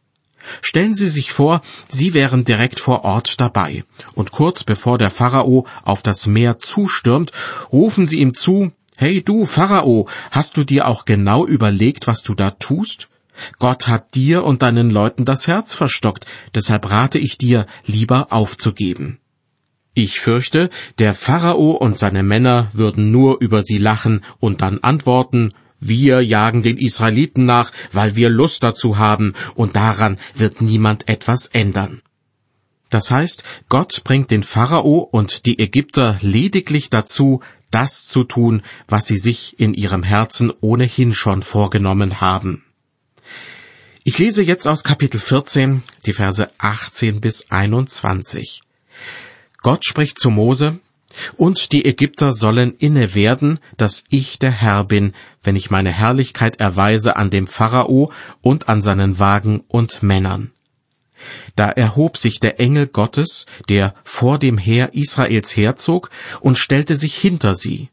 Stellen 0.61 0.95
Sie 0.95 1.09
sich 1.09 1.31
vor, 1.31 1.61
Sie 1.87 2.13
wären 2.13 2.45
direkt 2.45 2.79
vor 2.79 3.03
Ort 3.03 3.39
dabei, 3.39 3.83
und 4.15 4.31
kurz 4.31 4.63
bevor 4.63 4.97
der 4.97 5.09
Pharao 5.09 5.65
auf 5.83 6.03
das 6.03 6.27
Meer 6.27 6.59
zustürmt, 6.59 7.31
rufen 7.71 8.07
Sie 8.07 8.19
ihm 8.19 8.33
zu, 8.33 8.71
Hey 8.97 9.23
du, 9.23 9.45
Pharao, 9.45 10.09
hast 10.29 10.57
du 10.57 10.65
dir 10.65 10.85
auch 10.85 11.05
genau 11.05 11.45
überlegt, 11.45 12.07
was 12.07 12.21
du 12.21 12.35
da 12.35 12.51
tust? 12.51 13.07
Gott 13.57 13.87
hat 13.87 14.13
dir 14.13 14.43
und 14.43 14.61
deinen 14.61 14.89
Leuten 14.89 15.23
das 15.23 15.47
Herz 15.47 15.73
verstockt, 15.73 16.25
deshalb 16.53 16.89
rate 16.91 17.17
ich 17.17 17.37
dir, 17.37 17.65
lieber 17.85 18.27
aufzugeben. 18.31 19.19
Ich 19.93 20.19
fürchte, 20.19 20.69
der 20.97 21.13
Pharao 21.13 21.71
und 21.71 21.97
seine 21.97 22.23
Männer 22.23 22.67
würden 22.73 23.11
nur 23.11 23.41
über 23.41 23.63
sie 23.63 23.77
lachen 23.77 24.23
und 24.39 24.61
dann 24.61 24.79
antworten, 24.79 25.53
wir 25.79 26.21
jagen 26.21 26.63
den 26.63 26.77
Israeliten 26.77 27.45
nach, 27.45 27.71
weil 27.91 28.15
wir 28.15 28.29
Lust 28.29 28.63
dazu 28.63 28.97
haben, 28.97 29.33
und 29.55 29.75
daran 29.75 30.17
wird 30.35 30.61
niemand 30.61 31.07
etwas 31.07 31.47
ändern. 31.47 32.01
Das 32.89 33.11
heißt, 33.11 33.43
Gott 33.69 34.03
bringt 34.03 34.31
den 34.31 34.43
Pharao 34.43 34.99
und 34.99 35.45
die 35.45 35.59
Ägypter 35.59 36.17
lediglich 36.21 36.89
dazu, 36.89 37.41
das 37.71 38.05
zu 38.05 38.23
tun, 38.23 38.63
was 38.87 39.05
sie 39.05 39.17
sich 39.17 39.59
in 39.59 39.73
ihrem 39.73 40.03
Herzen 40.03 40.51
ohnehin 40.59 41.13
schon 41.13 41.43
vorgenommen 41.43 42.19
haben. 42.19 42.63
Ich 44.03 44.17
lese 44.17 44.41
jetzt 44.41 44.67
aus 44.67 44.83
Kapitel 44.83 45.19
14 45.19 45.83
die 46.05 46.13
Verse 46.13 46.49
18 46.57 47.21
bis 47.21 47.51
21. 47.51 48.61
Gott 49.61 49.85
spricht 49.85 50.17
zu 50.17 50.31
Mose, 50.31 50.79
und 51.37 51.71
die 51.71 51.85
Ägypter 51.85 52.33
sollen 52.33 52.75
inne 52.77 53.15
werden, 53.15 53.59
dass 53.77 54.03
ich 54.09 54.39
der 54.39 54.51
Herr 54.51 54.83
bin, 54.83 55.13
wenn 55.43 55.55
ich 55.55 55.69
meine 55.69 55.91
Herrlichkeit 55.91 56.59
erweise 56.59 57.15
an 57.15 57.29
dem 57.29 57.47
Pharao 57.47 58.11
und 58.41 58.69
an 58.69 58.81
seinen 58.81 59.19
Wagen 59.19 59.63
und 59.67 60.03
Männern. 60.03 60.51
Da 61.55 61.69
erhob 61.69 62.17
sich 62.17 62.39
der 62.39 62.59
Engel 62.59 62.87
Gottes, 62.87 63.45
der 63.67 63.93
vor 64.03 64.39
dem 64.39 64.57
Heer 64.57 64.93
Israels 64.93 65.55
herzog, 65.55 66.09
und 66.39 66.57
stellte 66.57 66.95
sich 66.95 67.15
hinter 67.15 67.55
sie. 67.55 67.89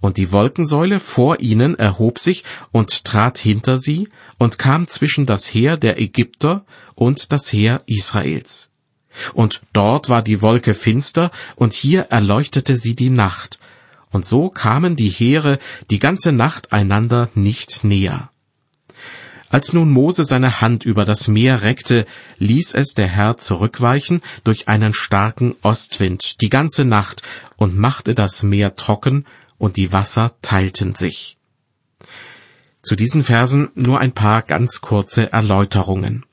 Und 0.00 0.16
die 0.16 0.32
Wolkensäule 0.32 1.00
vor 1.00 1.40
ihnen 1.40 1.78
erhob 1.78 2.18
sich 2.18 2.44
und 2.72 3.04
trat 3.04 3.38
hinter 3.38 3.78
sie 3.78 4.08
und 4.38 4.58
kam 4.58 4.88
zwischen 4.88 5.26
das 5.26 5.52
Heer 5.52 5.76
der 5.76 6.00
Ägypter 6.00 6.64
und 6.94 7.32
das 7.32 7.52
Heer 7.52 7.82
Israels. 7.86 8.71
Und 9.34 9.62
dort 9.72 10.08
war 10.08 10.22
die 10.22 10.42
Wolke 10.42 10.74
finster, 10.74 11.30
und 11.56 11.72
hier 11.72 12.06
erleuchtete 12.10 12.76
sie 12.76 12.94
die 12.94 13.10
Nacht. 13.10 13.58
Und 14.10 14.26
so 14.26 14.50
kamen 14.50 14.96
die 14.96 15.08
Heere 15.08 15.58
die 15.90 15.98
ganze 15.98 16.32
Nacht 16.32 16.72
einander 16.72 17.30
nicht 17.34 17.84
näher. 17.84 18.30
Als 19.52 19.74
nun 19.74 19.90
Mose 19.90 20.24
seine 20.24 20.62
Hand 20.62 20.86
über 20.86 21.04
das 21.04 21.28
Meer 21.28 21.60
reckte, 21.60 22.06
ließ 22.38 22.72
es 22.74 22.94
der 22.94 23.06
Herr 23.06 23.36
zurückweichen 23.36 24.22
durch 24.44 24.66
einen 24.68 24.94
starken 24.94 25.54
Ostwind 25.60 26.40
die 26.40 26.48
ganze 26.48 26.86
Nacht 26.86 27.22
und 27.56 27.76
machte 27.76 28.14
das 28.14 28.42
Meer 28.42 28.76
trocken, 28.76 29.26
und 29.58 29.76
die 29.76 29.92
Wasser 29.92 30.34
teilten 30.42 30.94
sich. 30.94 31.36
Zu 32.82 32.96
diesen 32.96 33.22
Versen 33.22 33.68
nur 33.74 34.00
ein 34.00 34.12
paar 34.12 34.42
ganz 34.42 34.80
kurze 34.80 35.30
Erläuterungen. 35.32 36.24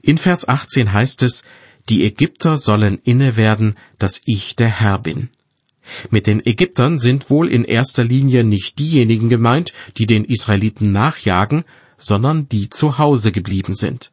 In 0.00 0.18
Vers 0.18 0.46
18 0.46 0.92
heißt 0.92 1.22
es, 1.22 1.42
die 1.88 2.04
Ägypter 2.04 2.56
sollen 2.56 2.98
inne 3.02 3.36
werden, 3.36 3.76
dass 3.98 4.20
ich 4.24 4.56
der 4.56 4.68
Herr 4.68 4.98
bin. 4.98 5.30
Mit 6.10 6.26
den 6.26 6.44
Ägyptern 6.44 6.98
sind 6.98 7.28
wohl 7.28 7.50
in 7.50 7.64
erster 7.64 8.04
Linie 8.04 8.44
nicht 8.44 8.78
diejenigen 8.78 9.28
gemeint, 9.28 9.72
die 9.96 10.06
den 10.06 10.24
Israeliten 10.24 10.92
nachjagen, 10.92 11.64
sondern 11.98 12.48
die 12.48 12.70
zu 12.70 12.98
Hause 12.98 13.32
geblieben 13.32 13.74
sind. 13.74 14.12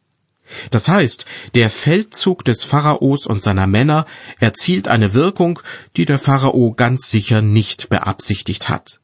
Das 0.71 0.87
heißt, 0.87 1.25
der 1.53 1.69
Feldzug 1.69 2.43
des 2.43 2.63
Pharaos 2.63 3.27
und 3.27 3.43
seiner 3.43 3.67
Männer 3.67 4.05
erzielt 4.39 4.87
eine 4.87 5.13
Wirkung, 5.13 5.59
die 5.95 6.05
der 6.05 6.17
Pharao 6.17 6.73
ganz 6.73 7.11
sicher 7.11 7.41
nicht 7.41 7.89
beabsichtigt 7.89 8.67
hat. 8.67 8.99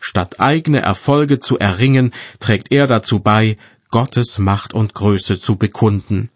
Statt 0.00 0.40
eigene 0.40 0.80
Erfolge 0.80 1.38
zu 1.38 1.58
erringen, 1.58 2.12
trägt 2.40 2.72
er 2.72 2.86
dazu 2.86 3.20
bei, 3.20 3.56
Gottes 3.90 4.38
Macht 4.38 4.74
und 4.74 4.94
Größe 4.94 5.40
zu 5.40 5.56
bekunden. 5.56 6.30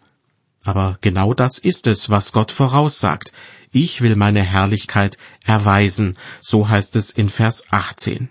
Aber 0.63 0.97
genau 1.01 1.33
das 1.33 1.57
ist 1.57 1.87
es, 1.87 2.09
was 2.09 2.31
Gott 2.31 2.51
voraussagt. 2.51 3.33
Ich 3.71 4.01
will 4.01 4.15
meine 4.15 4.41
Herrlichkeit 4.41 5.17
erweisen, 5.43 6.17
so 6.41 6.69
heißt 6.69 6.95
es 6.95 7.09
in 7.09 7.29
Vers 7.29 7.65
18. 7.71 8.29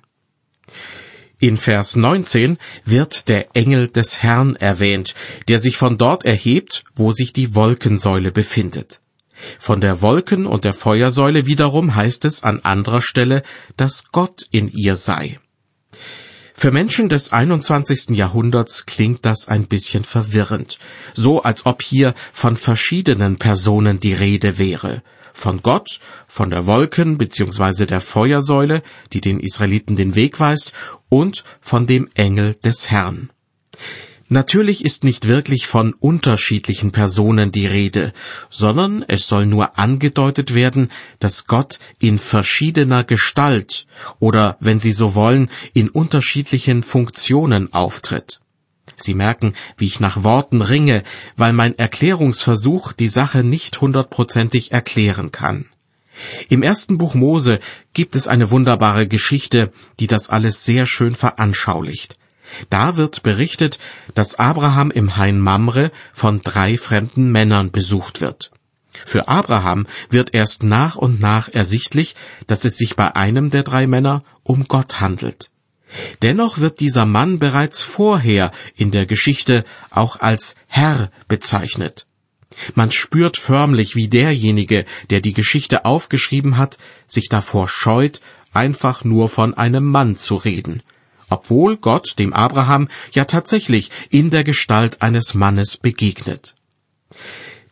In 1.40 1.56
Vers 1.56 1.96
19 1.96 2.56
wird 2.84 3.28
der 3.28 3.56
Engel 3.56 3.88
des 3.88 4.22
Herrn 4.22 4.54
erwähnt, 4.54 5.14
der 5.48 5.58
sich 5.58 5.76
von 5.76 5.98
dort 5.98 6.24
erhebt, 6.24 6.84
wo 6.94 7.12
sich 7.12 7.32
die 7.32 7.56
Wolkensäule 7.56 8.30
befindet. 8.30 9.00
Von 9.58 9.80
der 9.80 10.00
Wolken- 10.00 10.46
und 10.46 10.64
der 10.64 10.72
Feuersäule 10.72 11.46
wiederum 11.46 11.96
heißt 11.96 12.24
es 12.24 12.44
an 12.44 12.60
anderer 12.60 13.02
Stelle, 13.02 13.42
dass 13.76 14.04
Gott 14.12 14.46
in 14.52 14.68
ihr 14.68 14.96
sei. 14.96 15.40
Für 16.54 16.71
Menschen 16.71 17.09
des 17.09 17.32
21. 17.32 18.11
Jahrhunderts 18.11 18.87
klingt 18.87 19.25
das 19.25 19.49
ein 19.49 19.66
bisschen 19.66 20.04
verwirrend, 20.04 20.78
so 21.14 21.42
als 21.42 21.66
ob 21.66 21.82
hier 21.82 22.14
von 22.32 22.56
verschiedenen 22.56 23.38
Personen 23.38 24.00
die 24.00 24.14
Rede 24.14 24.59
wäre. 24.59 25.02
Von 25.32 25.62
Gott, 25.62 25.99
von 26.26 26.50
der 26.50 26.66
Wolken 26.66 27.16
bzw. 27.16 27.87
der 27.87 28.00
Feuersäule, 28.00 28.82
die 29.12 29.21
den 29.21 29.40
Israeliten 29.40 29.97
den 29.97 30.14
Weg 30.14 30.40
weist, 30.40 30.73
und 31.09 31.42
von 31.61 31.87
dem 31.87 32.09
Engel 32.14 32.54
des 32.54 32.90
Herrn. 32.90 33.30
Natürlich 34.32 34.82
ist 34.82 35.04
nicht 35.04 35.28
wirklich 35.28 35.66
von 35.66 35.92
unterschiedlichen 35.92 36.90
Personen 36.90 37.52
die 37.52 37.66
Rede, 37.66 38.14
sondern 38.48 39.04
es 39.06 39.26
soll 39.26 39.44
nur 39.44 39.78
angedeutet 39.78 40.54
werden, 40.54 40.90
dass 41.18 41.46
Gott 41.46 41.78
in 41.98 42.18
verschiedener 42.18 43.04
Gestalt 43.04 43.86
oder, 44.20 44.56
wenn 44.58 44.80
Sie 44.80 44.94
so 44.94 45.14
wollen, 45.14 45.50
in 45.74 45.90
unterschiedlichen 45.90 46.82
Funktionen 46.82 47.74
auftritt. 47.74 48.40
Sie 48.96 49.12
merken, 49.12 49.52
wie 49.76 49.84
ich 49.84 50.00
nach 50.00 50.24
Worten 50.24 50.62
ringe, 50.62 51.02
weil 51.36 51.52
mein 51.52 51.78
Erklärungsversuch 51.78 52.92
die 52.92 53.10
Sache 53.10 53.44
nicht 53.44 53.82
hundertprozentig 53.82 54.72
erklären 54.72 55.30
kann. 55.30 55.66
Im 56.48 56.62
ersten 56.62 56.96
Buch 56.96 57.14
Mose 57.14 57.60
gibt 57.92 58.16
es 58.16 58.28
eine 58.28 58.50
wunderbare 58.50 59.06
Geschichte, 59.06 59.74
die 60.00 60.06
das 60.06 60.30
alles 60.30 60.64
sehr 60.64 60.86
schön 60.86 61.14
veranschaulicht. 61.14 62.16
Da 62.71 62.97
wird 62.97 63.23
berichtet, 63.23 63.78
dass 64.14 64.38
Abraham 64.38 64.90
im 64.90 65.16
Hain 65.16 65.40
Mamre 65.40 65.90
von 66.12 66.42
drei 66.42 66.76
fremden 66.76 67.30
Männern 67.30 67.71
besucht 67.71 68.21
wird. 68.21 68.50
Für 69.06 69.28
Abraham 69.28 69.87
wird 70.11 70.35
erst 70.35 70.62
nach 70.62 70.97
und 70.97 71.21
nach 71.21 71.49
ersichtlich, 71.49 72.14
dass 72.47 72.64
es 72.64 72.76
sich 72.76 72.94
bei 72.94 73.16
einem 73.16 73.50
der 73.50 73.62
drei 73.62 73.87
Männer 73.87 74.23
um 74.42 74.64
Gott 74.68 75.00
handelt. 75.00 75.50
Dennoch 76.23 76.59
wird 76.59 76.80
dieser 76.80 77.04
Mann 77.04 77.38
bereits 77.38 77.82
vorher 77.82 78.50
in 78.76 78.90
der 78.90 79.06
Geschichte 79.06 79.64
auch 79.90 80.21
als 80.21 80.54
Herr 80.66 81.11
bezeichnet. 81.28 82.06
Man 82.75 82.92
spürt 82.92 83.38
förmlich, 83.38 83.97
wie 83.97 84.09
derjenige, 84.09 84.85
der 85.11 85.21
die 85.21 85.32
Geschichte 85.32 85.85
aufgeschrieben 85.85 86.59
hat, 86.59 86.79
sich 87.07 87.29
davor 87.29 87.66
scheut, 87.68 88.20
einfach 88.53 89.05
nur 89.05 89.29
von 89.29 89.55
einem 89.55 89.85
Mann 89.85 90.16
zu 90.16 90.37
reden 90.37 90.83
obwohl 91.33 91.77
Gott 91.77 92.18
dem 92.18 92.33
Abraham 92.33 92.88
ja 93.12 93.25
tatsächlich 93.25 93.90
in 94.11 94.31
der 94.31 94.45
Gestalt 94.45 95.01
eines 95.01 95.35
Mannes 95.35 95.77
begegnet. 95.77 96.55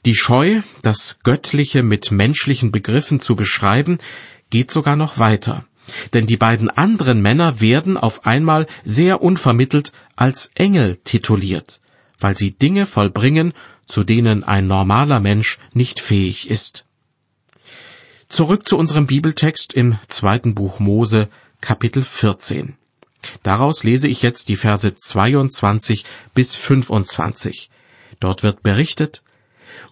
Die 0.06 0.14
Scheu, 0.14 0.62
das 0.80 1.18
Göttliche 1.22 1.82
mit 1.82 2.10
menschlichen 2.10 2.72
Begriffen 2.72 3.20
zu 3.20 3.36
beschreiben, 3.36 3.98
geht 4.48 4.70
sogar 4.70 4.96
noch 4.96 5.18
weiter. 5.18 5.66
Denn 6.14 6.26
die 6.26 6.38
beiden 6.38 6.70
anderen 6.70 7.20
Männer 7.20 7.60
werden 7.60 7.98
auf 7.98 8.24
einmal 8.24 8.66
sehr 8.84 9.22
unvermittelt 9.22 9.92
als 10.16 10.50
Engel 10.54 10.96
tituliert, 11.04 11.80
weil 12.18 12.36
sie 12.36 12.52
Dinge 12.52 12.86
vollbringen, 12.86 13.52
zu 13.86 14.04
denen 14.04 14.42
ein 14.44 14.66
normaler 14.68 15.20
Mensch 15.20 15.58
nicht 15.74 16.00
fähig 16.00 16.48
ist. 16.48 16.86
Zurück 18.28 18.68
zu 18.68 18.78
unserem 18.78 19.06
Bibeltext 19.06 19.74
im 19.74 19.98
zweiten 20.08 20.54
Buch 20.54 20.78
Mose, 20.78 21.28
Kapitel 21.60 22.02
14. 22.02 22.76
Daraus 23.42 23.84
lese 23.84 24.08
ich 24.08 24.22
jetzt 24.22 24.48
die 24.48 24.56
Verse 24.56 24.94
22 24.94 26.04
bis 26.34 26.56
25. 26.56 27.70
Dort 28.18 28.42
wird 28.42 28.62
berichtet, 28.62 29.22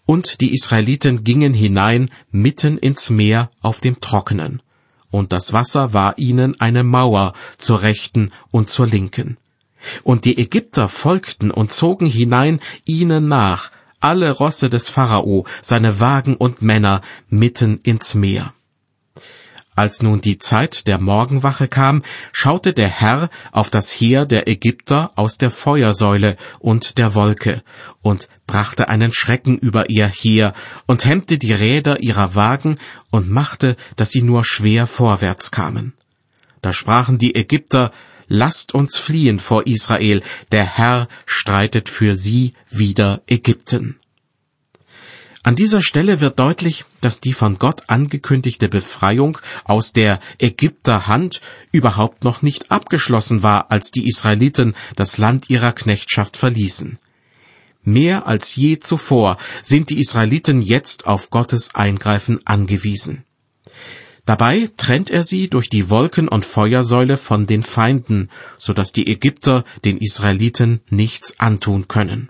und 0.06 0.40
die 0.40 0.54
Israeliten 0.54 1.24
gingen 1.24 1.52
hinein 1.52 2.10
mitten 2.30 2.78
ins 2.78 3.10
Meer 3.10 3.50
auf 3.60 3.80
dem 3.80 4.00
Trockenen, 4.00 4.62
und 5.10 5.32
das 5.32 5.52
Wasser 5.52 5.92
war 5.92 6.18
ihnen 6.18 6.60
eine 6.60 6.84
Mauer 6.84 7.32
zur 7.56 7.82
rechten 7.82 8.32
und 8.50 8.68
zur 8.68 8.86
linken. 8.86 9.38
Und 10.02 10.24
die 10.24 10.38
Ägypter 10.38 10.88
folgten 10.88 11.50
und 11.50 11.72
zogen 11.72 12.06
hinein 12.06 12.60
ihnen 12.84 13.28
nach, 13.28 13.70
alle 14.00 14.30
Rosse 14.30 14.70
des 14.70 14.88
Pharao, 14.88 15.44
seine 15.62 16.00
Wagen 16.00 16.36
und 16.36 16.62
Männer 16.62 17.00
mitten 17.28 17.78
ins 17.82 18.14
Meer. 18.14 18.52
Als 19.78 20.02
nun 20.02 20.20
die 20.20 20.38
Zeit 20.38 20.88
der 20.88 20.98
Morgenwache 20.98 21.68
kam, 21.68 22.02
schaute 22.32 22.72
der 22.72 22.88
Herr 22.88 23.30
auf 23.52 23.70
das 23.70 23.92
Heer 23.92 24.26
der 24.26 24.48
Ägypter 24.48 25.12
aus 25.14 25.38
der 25.38 25.52
Feuersäule 25.52 26.36
und 26.58 26.98
der 26.98 27.14
Wolke 27.14 27.62
und 28.02 28.28
brachte 28.48 28.88
einen 28.88 29.12
Schrecken 29.12 29.56
über 29.56 29.88
ihr 29.88 30.08
Heer 30.08 30.52
und 30.86 31.04
hemmte 31.04 31.38
die 31.38 31.52
Räder 31.52 32.00
ihrer 32.00 32.34
Wagen 32.34 32.78
und 33.12 33.30
machte, 33.30 33.76
dass 33.94 34.10
sie 34.10 34.22
nur 34.22 34.44
schwer 34.44 34.88
vorwärts 34.88 35.52
kamen. 35.52 35.92
Da 36.60 36.72
sprachen 36.72 37.18
die 37.18 37.36
Ägypter, 37.36 37.92
Lasst 38.26 38.74
uns 38.74 38.96
fliehen 38.96 39.38
vor 39.38 39.68
Israel, 39.68 40.22
der 40.50 40.64
Herr 40.64 41.06
streitet 41.24 41.88
für 41.88 42.16
sie 42.16 42.52
wider 42.68 43.22
Ägypten. 43.28 43.94
An 45.48 45.56
dieser 45.56 45.80
Stelle 45.80 46.20
wird 46.20 46.38
deutlich, 46.38 46.84
dass 47.00 47.22
die 47.22 47.32
von 47.32 47.58
Gott 47.58 47.84
angekündigte 47.86 48.68
Befreiung 48.68 49.38
aus 49.64 49.94
der 49.94 50.20
Ägypter 50.38 51.06
Hand 51.06 51.40
überhaupt 51.72 52.22
noch 52.22 52.42
nicht 52.42 52.70
abgeschlossen 52.70 53.42
war, 53.42 53.70
als 53.70 53.90
die 53.90 54.06
Israeliten 54.06 54.74
das 54.94 55.16
Land 55.16 55.48
ihrer 55.48 55.72
Knechtschaft 55.72 56.36
verließen. 56.36 56.98
Mehr 57.82 58.26
als 58.26 58.56
je 58.56 58.78
zuvor 58.78 59.38
sind 59.62 59.88
die 59.88 60.00
Israeliten 60.00 60.60
jetzt 60.60 61.06
auf 61.06 61.30
Gottes 61.30 61.74
Eingreifen 61.74 62.46
angewiesen. 62.46 63.24
Dabei 64.26 64.68
trennt 64.76 65.08
er 65.08 65.24
sie 65.24 65.48
durch 65.48 65.70
die 65.70 65.88
Wolken- 65.88 66.28
und 66.28 66.44
Feuersäule 66.44 67.16
von 67.16 67.46
den 67.46 67.62
Feinden, 67.62 68.28
so 68.58 68.74
dass 68.74 68.92
die 68.92 69.06
Ägypter 69.06 69.64
den 69.82 69.96
Israeliten 69.96 70.82
nichts 70.90 71.40
antun 71.40 71.88
können. 71.88 72.28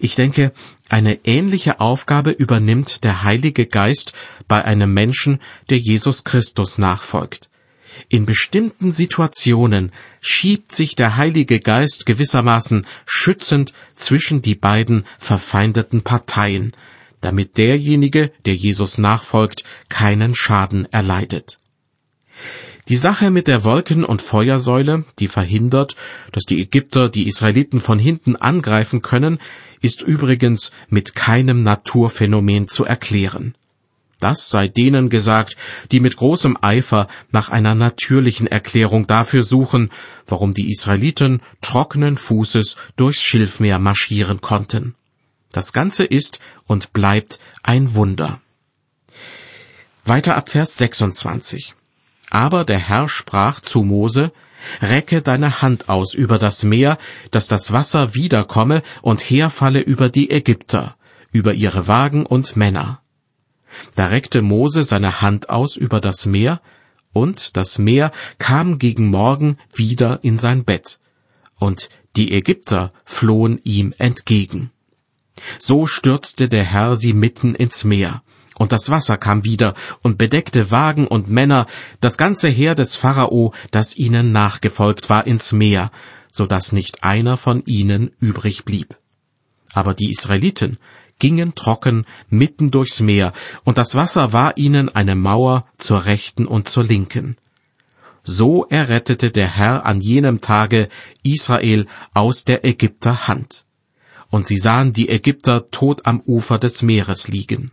Ich 0.00 0.14
denke, 0.14 0.52
eine 0.88 1.24
ähnliche 1.24 1.80
Aufgabe 1.80 2.30
übernimmt 2.30 3.04
der 3.04 3.22
Heilige 3.22 3.66
Geist 3.66 4.12
bei 4.46 4.64
einem 4.64 4.94
Menschen, 4.94 5.40
der 5.68 5.78
Jesus 5.78 6.24
Christus 6.24 6.78
nachfolgt. 6.78 7.50
In 8.08 8.26
bestimmten 8.26 8.92
Situationen 8.92 9.92
schiebt 10.20 10.72
sich 10.72 10.94
der 10.94 11.16
Heilige 11.16 11.60
Geist 11.60 12.06
gewissermaßen 12.06 12.86
schützend 13.06 13.72
zwischen 13.96 14.40
die 14.40 14.54
beiden 14.54 15.04
verfeindeten 15.18 16.02
Parteien, 16.02 16.72
damit 17.20 17.58
derjenige, 17.58 18.30
der 18.46 18.54
Jesus 18.54 18.98
nachfolgt, 18.98 19.64
keinen 19.88 20.34
Schaden 20.34 20.90
erleidet. 20.92 21.58
Die 22.88 22.96
Sache 22.96 23.30
mit 23.30 23.48
der 23.48 23.64
Wolken- 23.64 24.04
und 24.04 24.22
Feuersäule, 24.22 25.04
die 25.18 25.28
verhindert, 25.28 25.94
dass 26.32 26.44
die 26.44 26.62
Ägypter 26.62 27.10
die 27.10 27.28
Israeliten 27.28 27.82
von 27.82 27.98
hinten 27.98 28.34
angreifen 28.34 29.02
können, 29.02 29.38
ist 29.82 30.00
übrigens 30.00 30.72
mit 30.88 31.14
keinem 31.14 31.62
Naturphänomen 31.62 32.66
zu 32.66 32.86
erklären. 32.86 33.54
Das 34.20 34.48
sei 34.48 34.68
denen 34.68 35.10
gesagt, 35.10 35.56
die 35.92 36.00
mit 36.00 36.16
großem 36.16 36.56
Eifer 36.62 37.08
nach 37.30 37.50
einer 37.50 37.74
natürlichen 37.74 38.46
Erklärung 38.46 39.06
dafür 39.06 39.44
suchen, 39.44 39.90
warum 40.26 40.54
die 40.54 40.70
Israeliten 40.70 41.42
trockenen 41.60 42.16
Fußes 42.16 42.76
durchs 42.96 43.20
Schilfmeer 43.20 43.78
marschieren 43.78 44.40
konnten. 44.40 44.94
Das 45.52 45.74
Ganze 45.74 46.04
ist 46.04 46.40
und 46.66 46.94
bleibt 46.94 47.38
ein 47.62 47.94
Wunder. 47.94 48.40
Weiter 50.04 50.36
ab 50.36 50.48
Vers 50.48 50.78
26. 50.78 51.74
Aber 52.30 52.64
der 52.64 52.78
Herr 52.78 53.08
sprach 53.08 53.60
zu 53.60 53.82
Mose, 53.82 54.32
recke 54.82 55.22
deine 55.22 55.62
Hand 55.62 55.88
aus 55.88 56.14
über 56.14 56.38
das 56.38 56.62
Meer, 56.62 56.98
dass 57.30 57.48
das 57.48 57.72
Wasser 57.72 58.14
wiederkomme 58.14 58.82
und 59.02 59.20
herfalle 59.20 59.80
über 59.80 60.08
die 60.08 60.30
Ägypter, 60.30 60.96
über 61.32 61.54
ihre 61.54 61.88
Wagen 61.88 62.26
und 62.26 62.56
Männer. 62.56 63.00
Da 63.94 64.06
reckte 64.06 64.42
Mose 64.42 64.84
seine 64.84 65.20
Hand 65.20 65.50
aus 65.50 65.76
über 65.76 66.00
das 66.00 66.26
Meer, 66.26 66.60
und 67.12 67.56
das 67.56 67.78
Meer 67.78 68.12
kam 68.38 68.78
gegen 68.78 69.08
Morgen 69.08 69.56
wieder 69.74 70.20
in 70.22 70.38
sein 70.38 70.64
Bett, 70.64 71.00
und 71.56 71.88
die 72.16 72.32
Ägypter 72.32 72.92
flohen 73.04 73.60
ihm 73.64 73.94
entgegen. 73.98 74.70
So 75.58 75.86
stürzte 75.86 76.48
der 76.48 76.64
Herr 76.64 76.96
sie 76.96 77.12
mitten 77.12 77.54
ins 77.54 77.84
Meer, 77.84 78.22
und 78.58 78.72
das 78.72 78.90
Wasser 78.90 79.16
kam 79.16 79.44
wieder 79.44 79.74
und 80.02 80.18
bedeckte 80.18 80.70
Wagen 80.70 81.06
und 81.06 81.30
Männer, 81.30 81.66
das 82.00 82.18
ganze 82.18 82.48
Heer 82.48 82.74
des 82.74 82.96
Pharao, 82.96 83.54
das 83.70 83.96
ihnen 83.96 84.32
nachgefolgt 84.32 85.08
war, 85.08 85.26
ins 85.26 85.52
Meer, 85.52 85.90
so 86.30 86.44
dass 86.46 86.72
nicht 86.72 87.04
einer 87.04 87.36
von 87.36 87.62
ihnen 87.64 88.10
übrig 88.20 88.64
blieb. 88.64 88.96
Aber 89.72 89.94
die 89.94 90.10
Israeliten 90.10 90.78
gingen 91.18 91.54
trocken 91.54 92.04
mitten 92.28 92.70
durchs 92.70 93.00
Meer, 93.00 93.32
und 93.64 93.78
das 93.78 93.94
Wasser 93.94 94.32
war 94.32 94.56
ihnen 94.56 94.88
eine 94.88 95.14
Mauer 95.14 95.66
zur 95.78 96.04
rechten 96.04 96.46
und 96.46 96.68
zur 96.68 96.84
linken. 96.84 97.36
So 98.24 98.66
errettete 98.66 99.30
der 99.30 99.56
Herr 99.56 99.86
an 99.86 100.00
jenem 100.00 100.40
Tage 100.40 100.88
Israel 101.22 101.86
aus 102.12 102.44
der 102.44 102.64
Ägypter 102.64 103.26
Hand. 103.26 103.64
Und 104.30 104.46
sie 104.46 104.58
sahen 104.58 104.92
die 104.92 105.08
Ägypter 105.08 105.70
tot 105.70 106.04
am 106.04 106.20
Ufer 106.20 106.58
des 106.58 106.82
Meeres 106.82 107.28
liegen. 107.28 107.72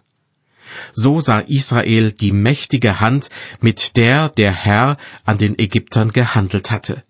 So 0.94 1.22
sah 1.22 1.40
Israel 1.40 2.12
die 2.12 2.32
mächtige 2.32 3.00
Hand, 3.00 3.30
mit 3.62 3.98
der 3.98 4.30
der 4.30 4.52
Herr 4.52 4.98
an 5.24 5.38
den 5.38 5.58
Ägyptern 5.58 6.12
gehandelt 6.12 6.72
hatte. 6.72 7.04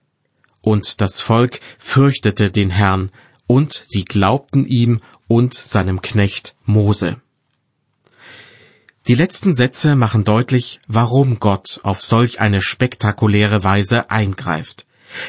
Und 0.61 1.01
das 1.01 1.21
Volk 1.21 1.59
fürchtete 1.77 2.51
den 2.51 2.69
Herrn, 2.69 3.11
und 3.47 3.81
sie 3.85 4.05
glaubten 4.05 4.65
ihm 4.65 5.01
und 5.27 5.53
seinem 5.53 6.01
Knecht 6.01 6.55
Mose. 6.65 7.17
Die 9.07 9.15
letzten 9.15 9.53
Sätze 9.53 9.95
machen 9.95 10.23
deutlich, 10.23 10.79
warum 10.87 11.39
Gott 11.39 11.79
auf 11.83 12.01
solch 12.01 12.39
eine 12.39 12.61
spektakuläre 12.61 13.63
Weise 13.63 14.09
eingreift. 14.09 14.87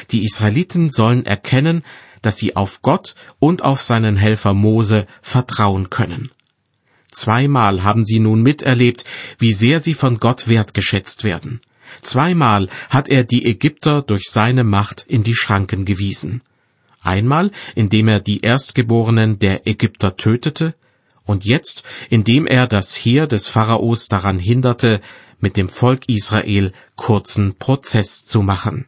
Die 0.09 0.25
Israeliten 0.25 0.89
sollen 0.89 1.27
erkennen, 1.27 1.83
dass 2.23 2.37
sie 2.37 2.55
auf 2.55 2.81
Gott 2.81 3.13
und 3.37 3.63
auf 3.63 3.81
seinen 3.81 4.17
Helfer 4.17 4.55
Mose 4.55 5.05
vertrauen 5.21 5.91
können. 5.91 6.31
Zweimal 7.17 7.83
haben 7.83 8.05
sie 8.05 8.19
nun 8.19 8.43
miterlebt, 8.43 9.03
wie 9.39 9.51
sehr 9.51 9.79
sie 9.79 9.95
von 9.95 10.19
Gott 10.19 10.47
wertgeschätzt 10.47 11.23
werden. 11.23 11.61
Zweimal 12.03 12.69
hat 12.89 13.09
er 13.09 13.23
die 13.23 13.45
Ägypter 13.45 14.03
durch 14.03 14.29
seine 14.29 14.63
Macht 14.63 15.03
in 15.07 15.23
die 15.23 15.33
Schranken 15.33 15.83
gewiesen. 15.83 16.41
Einmal, 17.01 17.51
indem 17.73 18.07
er 18.07 18.19
die 18.19 18.41
Erstgeborenen 18.41 19.39
der 19.39 19.65
Ägypter 19.65 20.15
tötete, 20.15 20.75
und 21.25 21.43
jetzt, 21.43 21.83
indem 22.09 22.45
er 22.45 22.67
das 22.67 22.95
Heer 22.95 23.25
des 23.25 23.47
Pharaos 23.47 24.07
daran 24.07 24.37
hinderte, 24.37 25.01
mit 25.39 25.57
dem 25.57 25.69
Volk 25.69 26.07
Israel 26.07 26.71
kurzen 26.95 27.55
Prozess 27.57 28.25
zu 28.25 28.43
machen. 28.43 28.85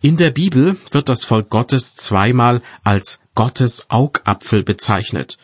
In 0.00 0.16
der 0.16 0.30
Bibel 0.30 0.76
wird 0.92 1.08
das 1.08 1.24
Volk 1.24 1.50
Gottes 1.50 1.96
zweimal 1.96 2.62
als 2.84 3.18
Gottes 3.34 3.86
Augapfel 3.88 4.62
bezeichnet. 4.62 5.38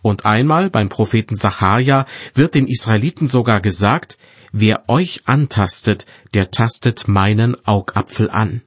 Und 0.00 0.24
einmal 0.24 0.70
beim 0.70 0.88
Propheten 0.88 1.34
Sacharja 1.34 2.06
wird 2.32 2.54
den 2.54 2.68
Israeliten 2.68 3.26
sogar 3.26 3.60
gesagt, 3.60 4.16
wer 4.52 4.88
euch 4.88 5.22
antastet, 5.26 6.06
der 6.34 6.52
tastet 6.52 7.08
meinen 7.08 7.56
Augapfel 7.66 8.30
an. 8.30 8.62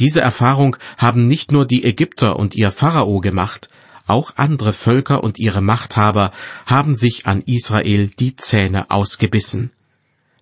Diese 0.00 0.22
Erfahrung 0.22 0.76
haben 0.96 1.28
nicht 1.28 1.52
nur 1.52 1.64
die 1.64 1.84
Ägypter 1.84 2.36
und 2.36 2.56
ihr 2.56 2.72
Pharao 2.72 3.20
gemacht, 3.20 3.70
auch 4.08 4.32
andere 4.36 4.72
Völker 4.72 5.22
und 5.22 5.38
ihre 5.38 5.60
Machthaber 5.60 6.32
haben 6.66 6.96
sich 6.96 7.26
an 7.26 7.42
Israel 7.42 8.08
die 8.08 8.34
Zähne 8.34 8.90
ausgebissen. 8.90 9.70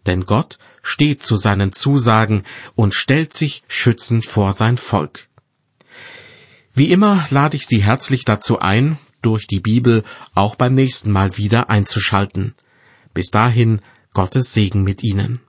Denn 0.06 0.26
Gott 0.26 0.58
steht 0.82 1.22
zu 1.22 1.36
seinen 1.36 1.72
Zusagen 1.72 2.44
und 2.74 2.94
stellt 2.94 3.34
sich 3.34 3.62
schützend 3.68 4.24
vor 4.24 4.52
sein 4.52 4.76
Volk. 4.76 5.28
Wie 6.74 6.90
immer 6.90 7.26
lade 7.30 7.56
ich 7.56 7.66
Sie 7.66 7.82
herzlich 7.82 8.24
dazu 8.24 8.58
ein, 8.58 8.98
durch 9.22 9.46
die 9.46 9.60
Bibel 9.60 10.04
auch 10.34 10.54
beim 10.54 10.74
nächsten 10.74 11.10
Mal 11.10 11.36
wieder 11.36 11.70
einzuschalten. 11.70 12.54
Bis 13.14 13.30
dahin 13.30 13.80
Gottes 14.12 14.52
Segen 14.52 14.82
mit 14.82 15.02
Ihnen. 15.02 15.40